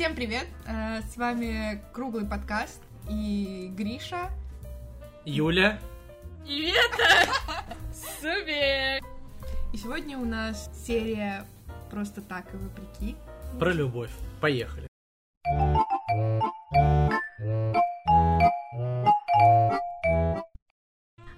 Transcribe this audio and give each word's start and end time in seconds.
Всем 0.00 0.14
привет! 0.14 0.46
Э, 0.66 1.02
С 1.02 1.18
вами 1.18 1.78
Круглый 1.92 2.24
подкаст 2.24 2.80
и 3.10 3.70
Гриша. 3.76 4.30
Юля. 5.26 5.78
И 6.46 6.72
это 6.72 7.28
супер! 8.18 9.04
И 9.74 9.76
сегодня 9.76 10.16
у 10.16 10.24
нас 10.24 10.70
серия 10.86 11.44
«Просто 11.90 12.22
так 12.22 12.46
и 12.54 12.56
вопреки». 12.56 13.14
Про 13.58 13.74
любовь. 13.74 14.10
Поехали. 14.40 14.86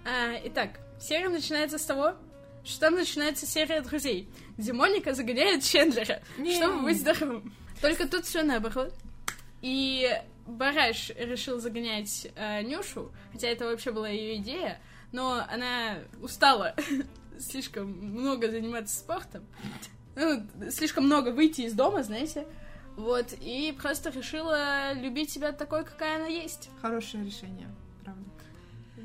А, 0.06 0.38
итак, 0.44 0.78
серия 1.00 1.28
начинается 1.28 1.78
с 1.78 1.84
того, 1.84 2.14
что 2.62 2.78
там 2.78 2.94
начинается 2.94 3.44
серия 3.44 3.80
друзей, 3.80 4.30
где 4.56 4.72
Моника 4.72 5.14
загоняет 5.14 5.64
Чендлера, 5.64 6.22
Не. 6.38 6.54
чтобы 6.54 6.82
быть 6.82 7.00
здоровым. 7.00 7.52
Только 7.82 8.06
тут 8.08 8.24
все 8.24 8.44
наоборот. 8.44 8.94
И 9.60 10.08
Бараш 10.46 11.10
решил 11.18 11.60
загонять 11.60 12.28
э, 12.36 12.62
Нюшу, 12.62 13.12
хотя 13.32 13.48
это 13.48 13.66
вообще 13.66 13.92
была 13.92 14.08
ее 14.08 14.36
идея, 14.36 14.80
но 15.12 15.44
она 15.50 15.98
устала 16.20 16.74
слишком 17.38 17.88
много 17.88 18.50
заниматься 18.50 18.96
спортом, 18.98 19.44
ну, 20.16 20.46
слишком 20.70 21.04
много 21.06 21.30
выйти 21.30 21.62
из 21.62 21.74
дома, 21.74 22.02
знаете, 22.02 22.46
вот, 22.96 23.32
и 23.40 23.76
просто 23.80 24.10
решила 24.10 24.92
любить 24.94 25.30
себя 25.30 25.52
такой, 25.52 25.84
какая 25.84 26.16
она 26.16 26.26
есть. 26.26 26.70
Хорошее 26.80 27.24
решение. 27.24 27.68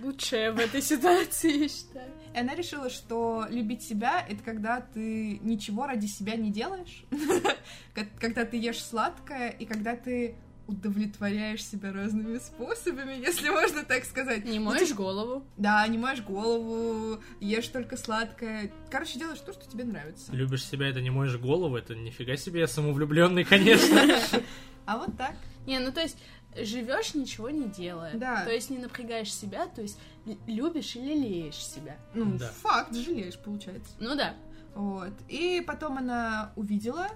Лучшее 0.01 0.51
в 0.51 0.59
этой 0.59 0.81
ситуации, 0.81 1.63
я 1.63 1.69
считаю. 1.69 2.11
И 2.33 2.39
она 2.39 2.55
решила, 2.55 2.89
что 2.89 3.45
любить 3.49 3.81
себя— 3.81 4.25
это 4.29 4.43
когда 4.43 4.81
ты 4.81 5.39
ничего 5.41 5.87
ради 5.87 6.05
себя 6.05 6.35
не 6.35 6.51
делаешь, 6.51 7.03
когда 8.19 8.45
ты 8.45 8.57
ешь 8.57 8.83
сладкое, 8.83 9.49
и 9.49 9.65
когда 9.65 9.95
ты 9.95 10.35
удовлетворяешь 10.67 11.65
себя 11.65 11.91
разными 11.93 12.37
способами, 12.39 13.13
если 13.13 13.49
можно 13.49 13.83
так 13.83 14.03
сказать. 14.05 14.45
Не 14.45 14.59
Ну, 14.59 14.65
моешь 14.65 14.89
типа, 14.89 14.97
голову. 14.97 15.43
Да, 15.55 15.87
не 15.87 15.97
моешь 15.97 16.21
голову, 16.21 17.21
ешь 17.39 17.67
только 17.69 17.97
сладкое. 17.97 18.71
Короче, 18.91 19.17
делаешь 19.17 19.39
то, 19.39 19.53
что 19.53 19.69
тебе 19.69 19.85
нравится. 19.85 20.31
Любишь 20.33 20.65
себя, 20.65 20.87
это 20.89 21.01
не 21.01 21.09
моешь 21.09 21.37
голову, 21.37 21.77
это 21.77 21.95
нифига 21.95 22.35
себе 22.35 22.61
я 22.61 22.67
самовлюбленный, 22.67 23.45
конечно. 23.45 24.01
А 24.85 24.97
вот 24.99 25.17
так. 25.17 25.35
Не, 25.65 25.79
ну 25.79 25.91
то 25.91 25.99
есть 25.99 26.17
живешь 26.63 27.13
ничего 27.13 27.49
не 27.49 27.67
делая. 27.67 28.13
Да. 28.15 28.43
То 28.43 28.51
есть 28.51 28.69
не 28.69 28.77
напрягаешь 28.77 29.33
себя, 29.33 29.67
то 29.67 29.81
есть 29.81 29.99
любишь 30.45 30.95
и 30.95 31.01
лелеешь 31.01 31.65
себя. 31.65 31.97
Ну, 32.13 32.37
Да. 32.37 32.49
факт, 32.61 32.93
жалеешь, 32.95 33.37
получается. 33.37 33.91
Ну 33.99 34.15
да. 34.15 34.33
Вот. 34.75 35.13
И 35.27 35.63
потом 35.65 35.97
она 35.97 36.51
увидела 36.55 37.07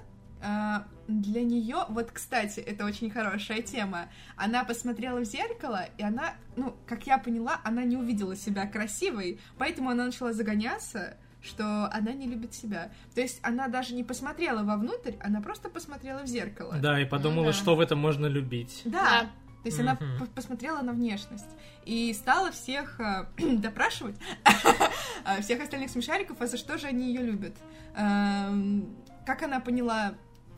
а, 0.44 0.88
для 1.08 1.44
нее, 1.44 1.86
вот, 1.89 2.12
кстати, 2.12 2.59
это 2.59 2.86
очень 2.86 3.12
хорошая 3.12 3.62
тема. 3.62 4.09
Она 4.36 4.64
посмотрела 4.64 5.19
в 5.19 5.25
зеркало, 5.25 5.86
и 5.97 6.03
она, 6.03 6.34
ну, 6.56 6.75
как 6.88 7.06
я 7.06 7.17
поняла, 7.19 7.62
она 7.64 7.84
не 7.84 7.95
увидела 7.97 8.36
себя 8.36 8.66
красивой, 8.66 9.39
поэтому 9.59 9.89
она 9.92 10.06
начала 10.06 10.34
загоняться, 10.34 11.17
что 11.42 11.89
она 11.92 12.14
не 12.14 12.28
любит 12.28 12.53
себя. 12.53 12.92
То 13.16 13.22
есть 13.22 13.39
она 13.44 13.67
даже 13.67 13.94
не 13.95 14.03
посмотрела 14.03 14.64
вовнутрь, 14.64 15.14
она 15.22 15.42
просто 15.42 15.70
посмотрела 15.70 16.20
в 16.23 16.28
зеркало. 16.28 16.75
Да, 16.80 17.00
и 17.02 17.06
подумала, 17.06 17.47
да. 17.47 17.53
что 17.53 17.75
в 17.75 17.80
этом 17.80 18.00
можно 18.00 18.28
любить. 18.28 18.81
Да. 18.86 19.30
То 19.64 19.67
есть 19.67 19.80
она 19.80 19.94
Мгм. 19.94 20.19
по- 20.19 20.25
посмотрела 20.25 20.81
на 20.81 20.92
внешность 20.94 21.45
и 21.86 22.14
стала 22.14 22.52
всех 22.52 23.00
а, 23.00 23.28
допрашивать, 23.38 24.16
всех 25.42 25.62
остальных 25.62 25.89
смешариков, 25.92 26.42
а 26.42 26.47
за 26.47 26.58
что 26.58 26.78
же 26.78 26.88
они 26.88 27.08
ее 27.08 27.22
любят. 27.22 27.56
Эм, 27.95 28.95
Как 29.25 29.44
она 29.44 29.59
поняла, 29.59 30.14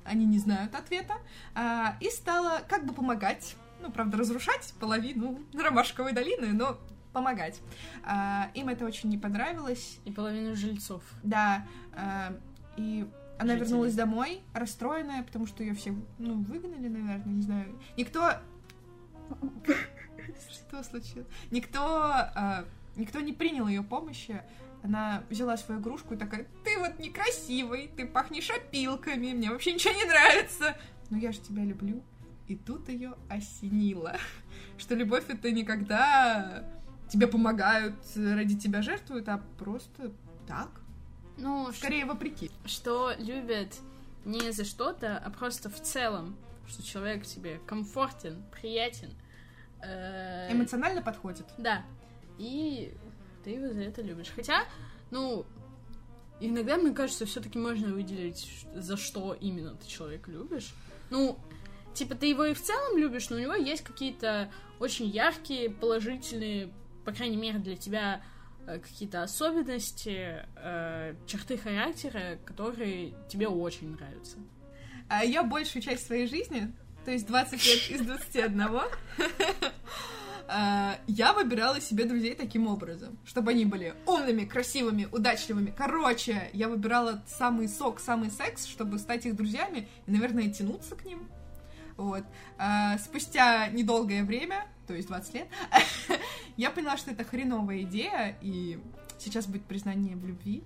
они 0.06 0.26
не 0.26 0.39
знают 0.39 0.73
ответа, 0.76 1.16
а, 1.54 1.98
и 2.00 2.09
стала 2.09 2.61
как 2.70 2.86
бы 2.86 2.94
помогать, 2.94 3.55
ну, 3.82 3.92
правда, 3.92 4.17
разрушать 4.17 4.73
половину 4.80 5.39
Ромашковой 5.54 6.14
долины, 6.14 6.54
но 6.54 6.77
помогать. 7.14 7.62
А, 8.04 8.50
Им 8.56 8.70
это 8.70 8.86
очень 8.86 9.10
не 9.10 9.18
понравилось, 9.18 10.00
И 10.06 10.12
половину 10.12 10.56
жильцов. 10.56 11.04
да, 11.24 11.66
а, 11.96 12.36
и 12.76 13.08
она 13.40 13.54
Жителей. 13.54 13.66
вернулась 13.70 13.96
домой, 13.96 14.42
расстроенная, 14.54 15.24
потому 15.24 15.48
что 15.48 15.64
ее 15.64 15.74
все, 15.74 15.96
ну, 16.20 16.42
выгнали, 16.44 16.88
наверное, 16.88 17.34
не 17.34 17.42
знаю. 17.42 17.80
Никто... 17.98 18.34
Что 20.52 20.84
случилось? 20.84 21.28
Никто... 21.52 21.80
а, 21.86 22.66
Никто 22.96 23.20
не 23.22 23.34
принял 23.34 23.68
ее 23.68 23.82
помощи. 23.82 24.42
Она 24.84 25.24
взяла 25.30 25.58
свою 25.58 25.82
игрушку 25.82 26.14
и 26.14 26.18
такая, 26.18 26.45
ты 26.64 26.78
вот 26.78 27.00
некрасивый, 27.00 27.88
ты 27.88 28.06
пахнешь 28.06 28.52
опилками, 28.52 29.32
мне 29.34 29.50
вообще 29.50 29.74
ничего 29.74 29.94
не 29.94 30.04
нравится. 30.06 30.78
Но 31.10 31.18
я 31.18 31.32
же 31.32 31.40
тебя 31.40 31.64
люблю. 31.64 32.04
И 32.48 32.56
тут 32.56 32.90
ее 32.90 33.14
осенило, 33.30 34.18
что 34.78 34.94
любовь 34.94 35.24
это 35.30 35.50
не 35.52 35.64
когда 35.64 36.64
тебе 37.09 37.27
помогают, 37.27 37.95
ради 38.15 38.58
тебя 38.58 38.81
жертвуют, 38.81 39.27
а 39.30 39.41
просто 39.58 40.11
так. 40.47 40.69
Ну, 41.37 41.71
Скорее 41.73 42.05
вопреки. 42.05 42.52
что 42.65 43.14
любят 43.17 43.75
не 44.25 44.52
за 44.52 44.65
что-то, 44.65 45.17
а 45.17 45.30
просто 45.30 45.69
в 45.69 45.81
целом, 45.81 46.36
что 46.67 46.83
человек 46.83 47.25
тебе 47.25 47.59
комфортен, 47.65 48.43
приятен. 48.52 49.09
э, 49.81 50.52
Эмоционально 50.52 51.02
подходит. 51.02 51.45
Да. 51.58 51.83
И 52.37 52.93
ты 53.43 53.52
его 53.52 53.73
за 53.73 53.81
это 53.81 54.02
любишь. 54.02 54.31
Хотя, 54.35 54.64
ну, 55.11 55.45
иногда, 56.39 56.77
мне 56.77 56.91
кажется, 56.93 57.25
все-таки 57.25 57.58
можно 57.59 57.89
выделить, 57.93 58.65
за 58.73 58.95
что 58.97 59.33
именно 59.33 59.75
ты 59.75 59.87
человека 59.87 60.31
любишь. 60.31 60.73
Ну, 61.09 61.37
типа, 61.93 62.15
ты 62.15 62.27
его 62.27 62.45
и 62.45 62.53
в 62.53 62.61
целом 62.61 62.97
любишь, 62.97 63.30
но 63.30 63.35
у 63.35 63.39
него 63.39 63.55
есть 63.55 63.83
какие-то 63.83 64.49
очень 64.80 65.08
яркие, 65.08 65.70
положительные, 65.70 66.70
по 67.03 67.11
крайней 67.11 67.37
мере, 67.37 67.59
для 67.59 67.75
тебя 67.75 68.21
э, 68.65 68.80
какие-то 68.80 69.23
особенности, 69.23 70.45
э, 70.55 71.15
черты 71.27 71.58
характера, 71.58 72.37
которые 72.45 73.14
тебе 73.30 73.47
очень 73.47 73.91
нравятся. 73.91 74.37
А 75.09 75.23
я 75.23 75.43
большую 75.43 75.81
часть 75.81 76.08
своей 76.08 76.27
жизни, 76.27 76.71
то 77.05 77.11
есть 77.11 77.27
20 77.27 77.65
лет 77.65 77.99
из 77.99 78.05
21, 78.05 78.64
а, 80.47 80.97
я 81.08 81.33
выбирала 81.33 81.81
себе 81.81 82.05
друзей 82.05 82.36
таким 82.36 82.67
образом, 82.67 83.17
чтобы 83.25 83.52
они 83.52 83.65
были 83.65 83.93
умными, 84.05 84.45
красивыми, 84.45 85.08
удачливыми. 85.11 85.73
Короче, 85.75 86.49
я 86.53 86.70
выбирала 86.70 87.23
самый 87.27 87.67
сок, 87.67 87.99
самый 87.99 88.31
секс, 88.31 88.65
чтобы 88.65 88.99
стать 88.99 89.25
их 89.25 89.35
друзьями 89.35 89.89
и, 90.05 90.11
наверное, 90.11 90.49
тянуться 90.49 90.95
к 90.95 91.05
ним. 91.05 91.30
Вот. 91.97 92.23
Спустя 92.99 93.67
недолгое 93.67 94.23
время, 94.23 94.65
то 94.88 94.94
есть 94.94 95.08
20 95.08 95.33
лет, 95.33 95.48
я 96.58 96.71
поняла, 96.71 96.98
что 96.98 97.11
это 97.11 97.23
хреновая 97.23 97.82
идея, 97.83 98.38
и 98.42 98.80
сейчас 99.20 99.48
будет 99.48 99.64
признание 99.66 100.16
в 100.16 100.26
любви, 100.26 100.64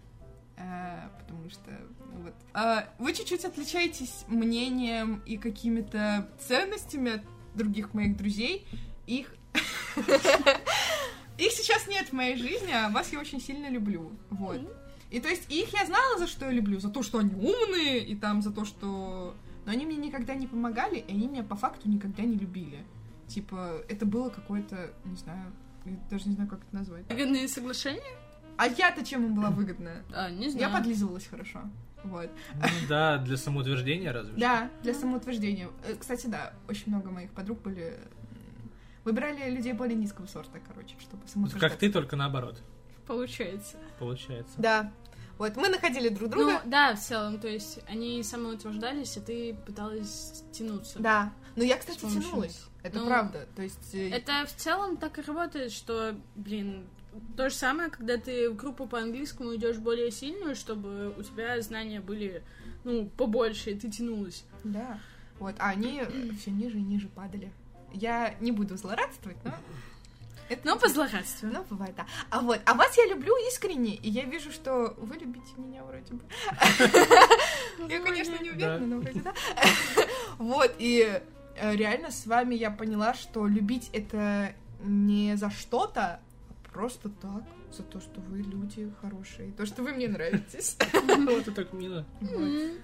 а, 0.57 1.11
потому 1.19 1.50
что 1.50 1.72
ну 2.13 2.23
вот. 2.23 2.33
А, 2.53 2.89
вы 2.97 3.13
чуть-чуть 3.13 3.45
отличаетесь 3.45 4.25
мнением 4.28 5.22
и 5.25 5.38
какими-то 5.38 6.28
ценностями 6.39 7.16
от 7.16 7.22
других 7.55 7.94
моих 7.94 8.17
друзей. 8.17 8.66
Их 9.05 9.35
их 11.38 11.51
сейчас 11.51 11.88
нет 11.88 12.09
в 12.09 12.13
моей 12.13 12.35
жизни, 12.38 12.72
а 12.72 12.89
вас 12.89 13.11
я 13.13 13.19
очень 13.19 13.39
сильно 13.39 13.69
люблю. 13.69 14.11
Вот. 14.29 14.61
И 15.09 15.19
то 15.19 15.29
есть 15.29 15.49
их 15.51 15.73
я 15.73 15.85
знала, 15.85 16.17
за 16.17 16.28
что 16.28 16.45
я 16.45 16.51
люблю, 16.51 16.79
за 16.79 16.89
то, 16.89 17.01
что 17.03 17.19
они 17.19 17.34
умные, 17.34 17.99
и 18.03 18.16
там 18.16 18.41
за 18.41 18.51
то, 18.51 18.66
что... 18.66 19.35
Но 19.66 19.72
они 19.72 19.85
мне 19.85 19.97
никогда 19.97 20.34
не 20.35 20.47
помогали, 20.47 20.97
и 20.97 21.11
они 21.11 21.28
меня 21.28 21.44
по 21.44 21.55
факту 21.55 21.89
никогда 21.89 22.23
не 22.23 22.35
любили. 22.35 22.85
Типа, 23.27 23.81
это 23.89 24.05
было 24.05 24.29
какое-то, 24.29 24.91
не 25.05 25.15
знаю, 25.17 25.51
я 25.85 25.93
даже 26.09 26.27
не 26.29 26.35
знаю, 26.35 26.49
как 26.49 26.59
это 26.63 26.75
назвать. 26.75 27.07
Выгодные 27.09 27.47
соглашения? 27.47 28.01
А 28.57 28.67
я-то 28.67 29.05
чем 29.05 29.25
им 29.25 29.35
была 29.35 29.49
выгодна? 29.51 30.03
А, 30.13 30.29
не 30.31 30.46
Я 30.46 30.52
знаю. 30.52 30.73
подлизывалась 30.73 31.28
хорошо. 31.28 31.61
Вот. 32.03 32.29
Ну 32.55 32.87
да, 32.87 33.17
для 33.17 33.37
самоутверждения 33.37 34.11
разве 34.11 34.31
что. 34.31 34.40
Да, 34.40 34.72
для 34.81 34.93
самоутверждения. 34.93 35.67
Э, 35.87 35.96
Кстати, 35.99 36.28
да, 36.28 36.53
очень 36.67 36.90
много 36.91 37.09
моих 37.11 37.31
подруг 37.31 37.61
были... 37.61 37.99
Выбирали 39.03 39.49
людей 39.49 39.73
более 39.73 39.96
низкого 39.96 40.25
сорта, 40.25 40.59
короче, 40.67 40.96
чтобы 40.99 41.22
Вот 41.23 41.29
самоутверждаться. 41.29 41.69
Как 41.69 41.79
ты, 41.79 41.91
только 41.91 42.16
наоборот, 42.16 42.61
Получается. 43.05 43.78
получается. 43.99 44.53
Да. 44.57 44.91
Вот, 45.37 45.55
мы 45.55 45.69
находили 45.69 46.09
друг 46.09 46.31
друга. 46.31 46.61
Ну, 46.63 46.69
да, 46.69 46.96
в 46.96 46.99
целом, 46.99 47.40
то 47.40 47.47
есть 47.47 47.79
они 47.87 48.22
самоутверждались, 48.23 49.16
а 49.17 49.22
ты 49.22 49.53
пыталась 49.66 50.43
тянуться. 50.52 50.99
Да. 50.99 51.31
Но 51.55 51.63
я, 51.63 51.78
кстати, 51.78 51.99
тянулась. 51.99 52.66
Это 52.87 52.99
Ну, 52.99 53.07
правда. 53.07 53.47
То 53.55 53.61
есть... 53.61 53.93
э, 53.93 54.09
Это 54.09 54.45
в 54.45 54.55
целом 54.55 54.97
так 54.97 55.17
и 55.19 55.22
работает, 55.22 55.72
что, 55.72 56.16
блин, 56.35 56.85
то 57.35 57.49
же 57.49 57.55
самое, 57.55 57.89
когда 57.89 58.17
ты 58.17 58.49
в 58.49 58.55
группу 58.55 58.87
по 58.87 58.99
английскому 58.99 59.55
идешь 59.55 59.78
более 59.78 60.11
сильную, 60.11 60.55
чтобы 60.55 61.13
у 61.17 61.23
тебя 61.23 61.59
знания 61.61 61.99
были, 61.99 62.43
ну, 62.84 63.09
побольше, 63.17 63.72
и 63.72 63.75
ты 63.75 63.89
тянулась. 63.89 64.43
Да. 64.63 64.99
Вот, 65.39 65.55
а 65.59 65.69
они 65.69 66.03
все 66.39 66.51
ниже 66.51 66.78
и 66.78 66.81
ниже 66.81 67.07
падали. 67.07 67.51
Я 67.93 68.35
не 68.39 68.51
буду 68.51 68.78
злорадствовать, 68.78 69.37
но... 69.43 69.53
Это 70.49 70.66
Но 70.66 70.79
по 70.79 70.87
злорадству. 70.87 71.49
Ну, 71.51 71.66
бывает, 71.69 71.93
да. 71.97 72.05
А 72.29 72.40
вот, 72.40 72.61
а 72.66 72.73
вас 72.73 72.95
я 72.97 73.05
люблю 73.07 73.33
искренне, 73.49 73.95
и 73.95 74.09
я 74.09 74.23
вижу, 74.23 74.49
что 74.51 74.93
вы 74.97 75.16
любите 75.17 75.51
меня 75.57 75.83
вроде 75.83 76.13
бы. 76.13 76.23
Я, 77.90 77.99
конечно, 77.99 78.41
не 78.41 78.51
уверена, 78.51 78.85
но 78.85 78.99
вроде 78.99 79.19
да. 79.22 79.33
Вот, 80.37 80.73
и 80.79 81.22
реально 81.61 82.11
с 82.11 82.25
вами 82.25 82.55
я 82.55 82.71
поняла, 82.71 83.13
что 83.13 83.47
любить 83.47 83.89
это 83.93 84.53
не 84.81 85.35
за 85.35 85.49
что-то, 85.49 86.19
а 86.49 86.71
просто 86.71 87.09
так, 87.09 87.43
за 87.71 87.83
то, 87.83 87.99
что 87.99 88.21
вы 88.21 88.39
люди 88.39 88.91
хорошие, 89.01 89.51
то, 89.51 89.65
что 89.65 89.83
вы 89.83 89.93
мне 89.93 90.07
нравитесь. 90.07 90.77
Вот 90.93 91.41
это 91.47 91.51
так 91.51 91.73
мило. 91.73 92.05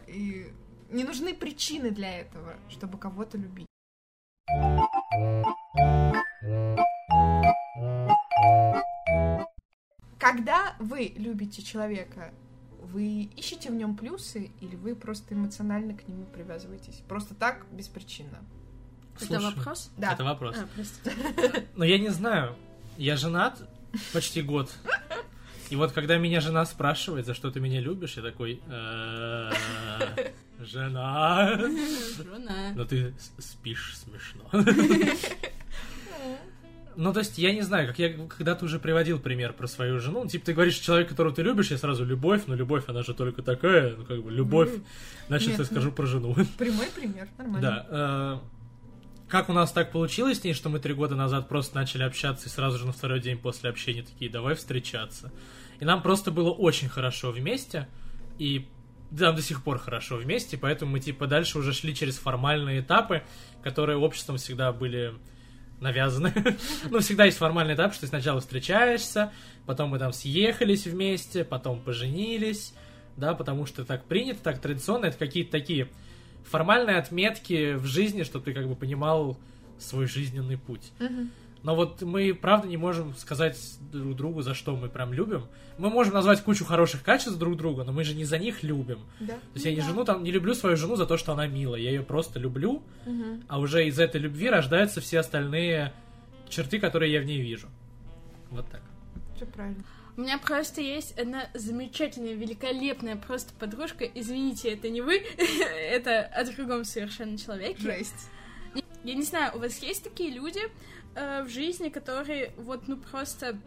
И 0.08 0.52
не 0.90 1.04
нужны 1.04 1.34
причины 1.34 1.92
для 1.92 2.20
этого, 2.20 2.56
чтобы 2.70 2.98
кого-то 2.98 3.38
любить. 3.38 3.68
Когда 10.20 10.76
вы 10.80 11.12
любите 11.18 11.62
человека, 11.62 12.34
вы 12.80 13.24
ищете 13.36 13.70
в 13.70 13.76
нем 13.76 13.98
плюсы 13.98 14.52
или 14.62 14.76
вы 14.76 14.96
просто 14.96 15.34
эмоционально 15.34 15.96
к 15.96 16.08
нему 16.08 16.26
привязываетесь? 16.26 17.04
Просто 17.08 17.36
так, 17.36 17.66
беспричинно. 17.72 18.38
Это 18.38 18.63
Слушай, 19.18 19.42
вопрос? 19.42 19.92
Да. 19.98 20.14
Это 20.14 20.24
вопрос. 20.24 20.56
А, 20.58 20.68
простите. 20.76 21.68
Но 21.76 21.86
я 21.86 21.98
не 21.98 22.10
знаю. 22.10 22.56
Я 22.98 23.18
женат 23.18 23.62
почти 24.12 24.42
год. 24.42 24.72
И 25.70 25.76
вот 25.76 25.92
когда 25.92 26.18
меня 26.18 26.42
жена 26.42 26.66
спрашивает, 26.66 27.26
за 27.26 27.34
что 27.34 27.50
ты 27.52 27.60
меня 27.60 27.80
любишь, 27.82 28.14
я 28.18 28.24
такой... 28.24 28.62
«Э, 28.68 29.52
Жена. 30.60 31.58
Жена. 31.58 32.74
Но 32.76 32.86
ты 32.86 33.14
спишь 33.40 33.98
смешно. 33.98 34.50
Ну, 36.96 37.12
то 37.12 37.22
есть, 37.22 37.40
я 37.40 37.52
не 37.54 37.62
знаю, 37.62 37.88
как 37.88 37.98
я 37.98 38.14
когда-то 38.14 38.66
уже 38.66 38.78
приводил 38.78 39.20
пример 39.20 39.54
про 39.54 39.66
свою 39.66 40.00
жену. 40.00 40.26
Ну, 40.26 40.30
Типа, 40.30 40.46
ты 40.46 40.54
говоришь, 40.54 40.76
человек, 40.76 41.10
которого 41.10 41.34
ты 41.34 41.42
любишь, 41.42 41.72
я 41.72 41.80
сразу 41.80 42.06
любовь, 42.06 42.44
но 42.46 42.54
любовь, 42.54 42.84
она 42.88 43.02
же 43.02 43.16
только 43.16 43.42
такая, 43.42 43.96
ну, 43.96 44.06
как 44.06 44.22
бы, 44.22 44.30
любовь. 44.30 44.70
Значит, 45.28 45.50
Нет, 45.50 45.58
я 45.58 45.64
ну. 45.64 45.72
скажу 45.72 45.92
про 45.92 46.06
жену. 46.06 46.36
Прямой 46.58 46.86
пример, 46.96 47.28
нормально. 47.40 47.62
Да. 47.90 48.42
Как 49.34 49.50
у 49.50 49.54
нас 49.54 49.72
так 49.72 49.92
получилось 49.92 50.42
с 50.42 50.44
ней, 50.44 50.54
что 50.54 50.70
мы 50.70 50.78
три 50.78 50.94
года 50.94 51.16
назад 51.16 51.50
просто 51.50 51.74
начали 51.74 52.04
общаться 52.04 52.46
и 52.46 52.52
сразу 52.52 52.78
же 52.78 52.86
на 52.86 52.92
второй 52.92 53.20
день 53.20 53.36
после 53.36 53.72
общения 53.72 54.04
такие, 54.04 54.30
давай 54.30 54.54
встречаться. 54.54 55.32
И 55.80 55.86
нам 55.86 56.04
просто 56.04 56.30
было 56.30 56.52
очень 56.52 56.88
хорошо 56.88 57.32
вместе, 57.32 57.88
и 58.38 58.68
нам 59.10 59.36
до 59.36 59.42
сих 59.42 59.64
пор 59.64 59.80
хорошо 59.80 60.18
вместе, 60.18 60.56
поэтому 60.56 60.92
мы 60.92 61.00
типа 61.00 61.26
дальше 61.26 61.58
уже 61.58 61.74
шли 61.74 61.96
через 61.96 62.20
формальные 62.20 62.82
этапы, 62.82 63.24
которые 63.64 63.98
обществом 63.98 64.38
всегда 64.38 64.72
были 64.72 65.16
навязаны. 65.82 66.32
ну, 66.92 67.00
всегда 67.00 67.26
есть 67.26 67.40
формальный 67.40 67.74
этап, 67.74 67.94
что 67.94 68.02
ты 68.02 68.08
сначала 68.10 68.40
встречаешься, 68.40 69.34
потом 69.66 69.90
мы 69.90 69.98
там 69.98 70.14
съехались 70.14 70.86
вместе, 70.86 71.44
потом 71.44 71.82
поженились, 71.82 72.76
да, 73.18 73.34
потому 73.34 73.66
что 73.66 73.84
так 73.84 74.06
принято, 74.06 74.44
так 74.44 74.62
традиционно, 74.62 75.08
это 75.08 75.18
какие-то 75.18 75.50
такие 75.50 75.90
формальные 76.50 76.98
отметки 76.98 77.74
в 77.76 77.86
жизни, 77.86 78.24
чтобы 78.24 78.46
ты 78.46 78.54
как 78.54 78.68
бы 78.68 78.76
понимал 78.76 79.38
свой 79.80 80.08
жизненный 80.08 80.58
путь. 80.58 80.92
Мгм. 81.00 81.32
Но 81.64 81.76
вот 81.76 82.02
мы, 82.02 82.34
правда, 82.34 82.68
не 82.68 82.76
можем 82.76 83.16
сказать 83.16 83.58
друг 83.92 84.16
другу, 84.18 84.42
за 84.42 84.54
что 84.54 84.76
мы 84.76 84.90
прям 84.90 85.14
любим. 85.14 85.44
Мы 85.78 85.90
можем 85.90 86.14
назвать 86.14 86.42
кучу 86.44 86.66
хороших 86.66 87.04
качеств 87.04 87.38
друг 87.40 87.56
друга, 87.56 87.86
но 87.86 87.94
мы 87.94 88.04
же 88.04 88.16
не 88.16 88.26
за 88.26 88.38
них 88.38 88.64
любим. 88.64 89.00
Да. 89.22 89.34
То 89.36 89.40
есть 89.54 89.66
я 89.66 89.72
не 89.72 89.80
Да. 89.80 89.88
жену 89.88 90.04
там, 90.04 90.24
не 90.24 90.32
люблю 90.32 90.54
свою 90.56 90.76
жену 90.76 90.98
за 90.98 91.06
то, 91.06 91.16
что 91.18 91.32
она 91.32 91.48
милая. 91.48 91.80
Я 91.80 91.92
ее 91.92 92.04
просто 92.04 92.38
люблю, 92.38 92.84
Мгм. 93.06 93.44
а 93.48 93.60
уже 93.60 93.88
из 93.88 93.98
этой 93.98 94.20
любви 94.20 94.50
рождаются 94.50 95.00
все 95.00 95.20
остальные 95.20 95.94
черты, 96.50 96.80
которые 96.80 97.14
я 97.14 97.22
в 97.22 97.26
ней 97.26 97.40
вижу. 97.42 97.68
Вот 98.52 98.70
так. 98.70 98.82
Всё 99.38 99.46
правильно. 99.46 99.84
У 100.16 100.22
меня 100.22 100.38
просто 100.38 100.82
есть 100.82 101.18
одна 101.18 101.50
замечательная, 101.54 102.34
великолепная 102.34 103.16
просто 103.16 103.54
подружка. 103.56 104.06
Извините, 104.06 104.72
это 104.74 104.90
не 104.90 105.02
вы, 105.02 105.18
это 105.38 106.26
о 106.26 106.44
другом 106.46 106.86
совершенно 106.86 107.38
человеке. 107.38 107.82
Жесть. 107.82 108.30
Я 109.04 109.16
не 109.16 109.24
знаю, 109.24 109.56
у 109.56 109.60
вас 109.60 109.80
есть 109.80 110.04
такие 110.04 110.30
люди 110.30 110.62
э, 111.16 111.44
в 111.44 111.50
жизни, 111.50 111.90
которые 111.90 112.54
вот, 112.58 112.88
ну, 112.88 112.98
просто, 112.98 113.58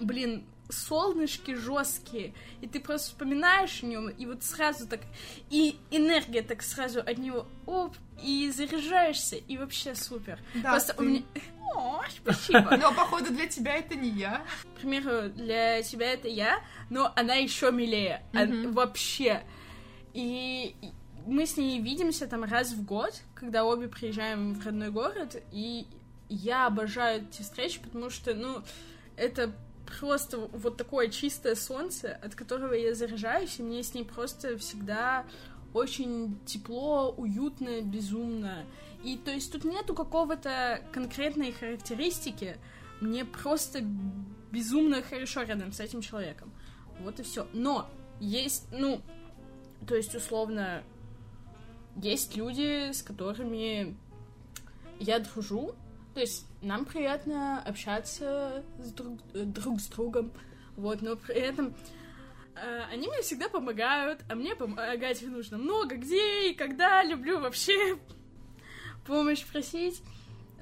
блин, 0.00 0.44
солнышки 0.68 1.54
жесткие, 1.54 2.34
и 2.60 2.66
ты 2.66 2.80
просто 2.80 3.08
вспоминаешь 3.08 3.82
о 3.82 3.86
нем, 3.86 4.08
и 4.08 4.26
вот 4.26 4.42
сразу 4.42 4.86
так, 4.86 5.00
и 5.50 5.76
энергия 5.90 6.42
так 6.42 6.62
сразу 6.62 7.00
от 7.00 7.18
него, 7.18 7.46
оп, 7.66 7.96
и 8.22 8.50
заряжаешься, 8.50 9.36
и 9.36 9.56
вообще 9.58 9.94
супер. 9.94 10.38
Да, 10.54 10.70
просто 10.70 10.94
ты- 10.94 11.02
у 11.02 11.06
меня... 11.06 11.22
О, 11.74 12.02
спасибо. 12.08 12.76
Но, 12.76 12.92
походу, 12.92 13.30
для 13.32 13.46
тебя 13.46 13.74
это 13.76 13.94
не 13.94 14.10
я. 14.10 14.42
К 14.76 14.80
примеру, 14.80 15.28
для 15.30 15.82
тебя 15.82 16.12
это 16.12 16.28
я, 16.28 16.60
но 16.90 17.12
она 17.16 17.34
еще 17.34 17.70
милее. 17.72 18.22
А- 18.32 18.46
вообще. 18.72 19.42
И 20.12 20.74
мы 21.26 21.46
с 21.46 21.56
ней 21.56 21.80
видимся 21.80 22.26
там 22.26 22.44
раз 22.44 22.72
в 22.72 22.84
год, 22.84 23.14
когда 23.34 23.64
обе 23.64 23.88
приезжаем 23.88 24.54
в 24.54 24.64
родной 24.64 24.90
город, 24.90 25.42
и 25.52 25.86
я 26.28 26.66
обожаю 26.66 27.22
эти 27.22 27.42
встречи, 27.42 27.80
потому 27.80 28.10
что, 28.10 28.34
ну, 28.34 28.62
это 29.16 29.52
просто 29.98 30.38
вот 30.38 30.76
такое 30.76 31.08
чистое 31.08 31.54
солнце, 31.54 32.18
от 32.22 32.34
которого 32.34 32.72
я 32.74 32.94
заряжаюсь, 32.94 33.58
и 33.58 33.62
мне 33.62 33.82
с 33.82 33.94
ней 33.94 34.04
просто 34.04 34.56
всегда 34.58 35.24
очень 35.72 36.38
тепло, 36.46 37.12
уютно, 37.16 37.80
безумно. 37.82 38.64
И 39.04 39.18
то 39.18 39.30
есть 39.30 39.52
тут 39.52 39.64
нету 39.64 39.94
какого-то 39.94 40.80
конкретной 40.92 41.52
характеристики, 41.52 42.56
мне 43.00 43.24
просто 43.24 43.80
безумно 44.50 45.02
хорошо 45.02 45.42
рядом 45.42 45.72
с 45.72 45.80
этим 45.80 46.00
человеком. 46.00 46.52
Вот 47.00 47.20
и 47.20 47.22
все. 47.22 47.46
Но 47.52 47.88
есть, 48.18 48.66
ну, 48.72 49.02
то 49.86 49.94
есть 49.94 50.14
условно, 50.14 50.82
есть 51.96 52.34
люди, 52.34 52.92
с 52.92 53.02
которыми 53.02 53.96
я 55.00 55.18
дружу, 55.18 55.74
то 56.14 56.20
есть 56.20 56.46
нам 56.62 56.84
приятно 56.84 57.60
общаться 57.62 58.64
с 58.78 58.90
друг, 58.92 59.18
друг 59.32 59.80
с 59.80 59.86
другом, 59.88 60.32
вот, 60.76 61.02
но 61.02 61.16
при 61.16 61.34
этом 61.34 61.74
э, 62.54 62.82
они 62.90 63.08
мне 63.08 63.20
всегда 63.20 63.48
помогают, 63.48 64.20
а 64.30 64.34
мне 64.34 64.54
помогать 64.54 65.20
нужно 65.22 65.58
много, 65.58 65.96
где 65.96 66.50
и 66.50 66.54
когда, 66.54 67.02
люблю 67.02 67.40
вообще 67.40 67.98
помощь 69.06 69.44
просить. 69.44 70.02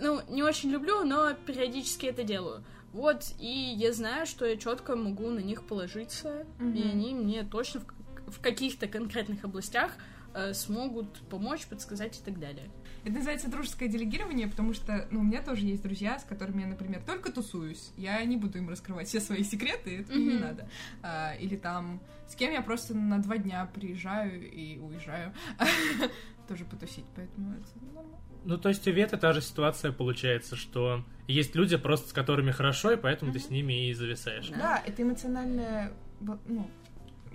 Ну, 0.01 0.21
не 0.29 0.43
очень 0.43 0.71
люблю, 0.71 1.05
но 1.05 1.33
периодически 1.35 2.07
это 2.07 2.23
делаю. 2.23 2.65
Вот, 2.93 3.25
и 3.39 3.49
я 3.77 3.93
знаю, 3.93 4.27
что 4.27 4.45
я 4.45 4.57
четко 4.57 4.97
могу 4.97 5.31
на 5.31 5.39
них 5.39 5.63
положиться, 5.65 6.47
и 6.59 6.63
Мгм. 6.63 6.89
они 6.91 7.15
мне 7.15 7.43
точно 7.43 7.81
в, 7.81 8.33
в 8.33 8.41
каких-то 8.41 8.87
конкретных 8.87 9.45
областях 9.45 9.93
э, 10.35 10.53
смогут 10.53 11.21
помочь, 11.31 11.67
подсказать 11.67 12.19
и 12.19 12.23
так 12.23 12.39
далее. 12.39 12.71
Это 13.05 13.15
называется 13.15 13.51
дружеское 13.51 13.89
делегирование, 13.89 14.47
потому 14.47 14.73
что, 14.75 15.09
ну, 15.11 15.21
у 15.21 15.23
меня 15.25 15.43
тоже 15.43 15.67
есть 15.67 15.83
друзья, 15.83 16.19
с 16.19 16.25
которыми 16.25 16.63
я, 16.63 16.69
например, 16.69 17.03
только 17.05 17.33
тусуюсь. 17.33 17.93
Я 17.97 18.25
не 18.25 18.37
буду 18.37 18.59
им 18.59 18.69
раскрывать 18.69 19.09
все 19.09 19.21
свои 19.21 19.43
секреты, 19.43 20.01
это 20.01 20.13
мне 20.13 20.35
не 20.35 20.39
надо. 20.39 20.69
А, 21.03 21.35
или 21.35 21.57
там, 21.57 22.01
с 22.29 22.37
кем 22.37 22.53
я 22.53 22.63
просто 22.63 22.95
на 22.95 23.19
два 23.19 23.39
дня 23.39 23.69
приезжаю 23.75 24.49
и 24.49 24.79
уезжаю. 24.79 25.33
Тоже 26.49 26.65
потусить, 26.65 27.07
поэтому 27.17 27.55
это 27.55 27.85
нормально. 27.85 28.17
Ну, 28.45 28.59
то 28.59 28.69
есть 28.69 28.87
у 28.87 28.91
Веты 28.91 29.17
та 29.17 29.33
же 29.33 29.41
ситуация 29.41 29.93
получается, 29.93 30.57
что 30.57 31.05
есть 31.29 31.55
люди 31.55 31.77
просто 31.77 32.09
с 32.09 32.13
которыми 32.13 32.51
хорошо, 32.51 32.93
и 32.93 32.97
поэтому 32.97 33.33
ты 33.33 33.39
с 33.39 33.51
ними 33.51 33.89
и 33.89 33.95
зависаешь. 33.95 34.49
Да. 34.49 34.83
Это 34.85 35.03
эмоциональное, 35.03 35.93
ну, 36.21 36.69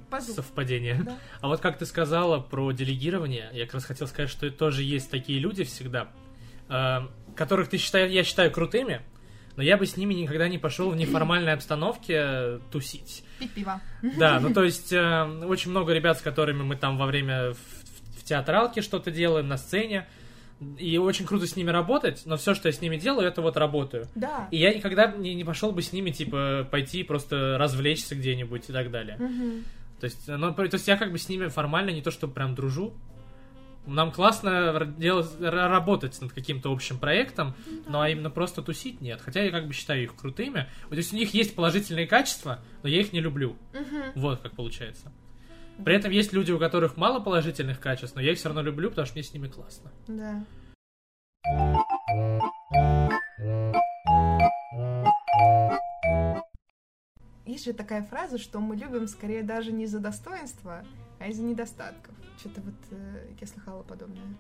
позу. 0.10 0.34
Совпадение. 0.34 1.02
Да. 1.04 1.18
А 1.42 1.48
вот 1.48 1.60
как 1.62 1.78
ты 1.78 1.86
сказала 1.86 2.40
про 2.40 2.72
делегирование, 2.72 3.50
я 3.54 3.66
как 3.66 3.76
раз 3.76 3.86
хотел 3.86 4.08
сказать, 4.08 4.30
что 4.30 4.50
тоже 4.52 4.84
есть 4.84 5.10
такие 5.12 5.40
люди 5.40 5.64
всегда, 5.64 6.10
э, 6.70 7.00
которых 7.36 7.70
ты 7.70 7.78
считаешь, 7.78 8.12
я 8.12 8.24
считаю 8.24 8.52
крутыми, 8.52 9.02
но 9.56 9.64
я 9.64 9.78
бы 9.78 9.86
с 9.86 9.98
ними 9.98 10.14
никогда 10.14 10.48
не 10.48 10.58
пошел 10.60 10.90
в 10.92 10.96
неформальной 10.96 11.54
обстановке 11.54 12.14
э, 12.18 12.60
тусить. 12.72 13.24
Пить 13.40 13.52
пиво. 13.54 13.82
Да, 14.18 14.40
ну 14.40 14.54
то 14.54 14.64
есть 14.64 14.92
э, 14.94 15.24
очень 15.46 15.72
много 15.72 15.94
ребят, 15.94 16.18
с 16.20 16.22
которыми 16.22 16.64
мы 16.64 16.76
там 16.76 16.98
во 16.98 17.06
время 17.06 17.52
в, 17.54 17.58
в- 17.58 18.24
театралке 18.24 18.82
что-то 18.82 19.10
делаем, 19.10 19.48
на 19.48 19.58
сцене, 19.58 20.06
и 20.80 20.98
очень 20.98 21.26
круто 21.26 21.46
с 21.48 21.56
ними 21.56 21.70
работать, 21.70 22.24
но 22.26 22.36
все, 22.36 22.54
что 22.56 22.68
я 22.68 22.74
с 22.74 22.82
ними 22.82 22.98
делаю, 22.98 23.28
это 23.28 23.42
вот 23.42 23.58
работаю. 23.58 24.08
Да. 24.16 24.48
И 24.52 24.58
я 24.58 24.74
никогда 24.74 25.08
не, 25.12 25.34
не 25.36 25.44
пошел 25.44 25.72
бы 25.72 25.82
с 25.82 25.94
ними, 25.94 26.10
типа, 26.12 26.68
пойти 26.70 27.04
просто 27.04 27.58
развлечься 27.60 28.16
где-нибудь 28.16 28.70
и 28.70 28.74
так 28.74 28.90
далее. 28.92 29.18
Мгм. 29.18 29.64
То 30.00 30.06
есть, 30.06 30.28
ну, 30.28 30.54
то 30.54 30.64
есть 30.64 30.88
я 30.88 30.98
как 30.98 31.12
бы 31.12 31.18
с 31.18 31.28
ними 31.28 31.48
формально 31.48 31.90
не 31.90 32.02
то, 32.02 32.12
что 32.12 32.28
прям 32.28 32.56
дружу. 32.56 32.94
Нам 33.86 34.12
классно 34.12 34.86
делать, 34.98 35.28
работать 35.40 36.22
над 36.22 36.34
каким-то 36.34 36.72
общим 36.72 37.00
проектом, 37.00 37.56
но 37.88 38.02
а 38.02 38.10
именно 38.10 38.30
просто 38.30 38.62
тусить 38.62 39.00
нет. 39.00 39.22
Хотя 39.22 39.42
я 39.44 39.50
как 39.50 39.66
бы 39.66 39.74
считаю 39.74 40.04
их 40.04 40.16
крутыми. 40.16 40.68
Вот, 40.84 40.92
То 40.92 40.98
есть 40.98 41.14
у 41.14 41.16
них 41.16 41.34
есть 41.34 41.56
положительные 41.56 42.06
качества, 42.06 42.60
но 42.84 42.90
я 42.90 43.00
их 43.00 43.14
не 43.14 43.22
люблю. 43.22 43.56
Мгм. 43.74 44.12
Вот 44.16 44.42
как 44.42 44.52
получается. 44.54 45.12
При 45.84 45.96
этом 45.96 46.12
есть 46.12 46.34
люди, 46.34 46.52
у 46.52 46.60
которых 46.60 46.98
мало 46.98 47.20
положительных 47.20 47.80
качеств, 47.80 48.16
но 48.16 48.22
я 48.22 48.32
их 48.32 48.40
все 48.40 48.50
равно 48.50 48.62
люблю, 48.62 48.90
потому 48.90 49.06
что 49.06 49.16
мне 49.16 49.24
с 49.24 49.34
ними 49.34 49.48
классно. 49.48 49.92
Да. 50.08 50.44
Есть 57.48 57.66
же 57.66 57.74
такая 57.74 58.04
фраза, 58.04 58.38
что 58.38 58.60
мы 58.60 58.76
любим 58.76 59.08
скорее 59.08 59.42
даже 59.42 59.72
не 59.72 59.86
за 59.86 60.00
достоинства, 60.00 60.86
а 61.20 61.28
из-за 61.28 61.44
недостатков. 61.44 62.14
Что-то 62.38 62.62
вот 62.62 62.76
э, 62.92 63.34
я 63.40 63.48
слыхала 63.48 63.84
подобное. 63.84 64.36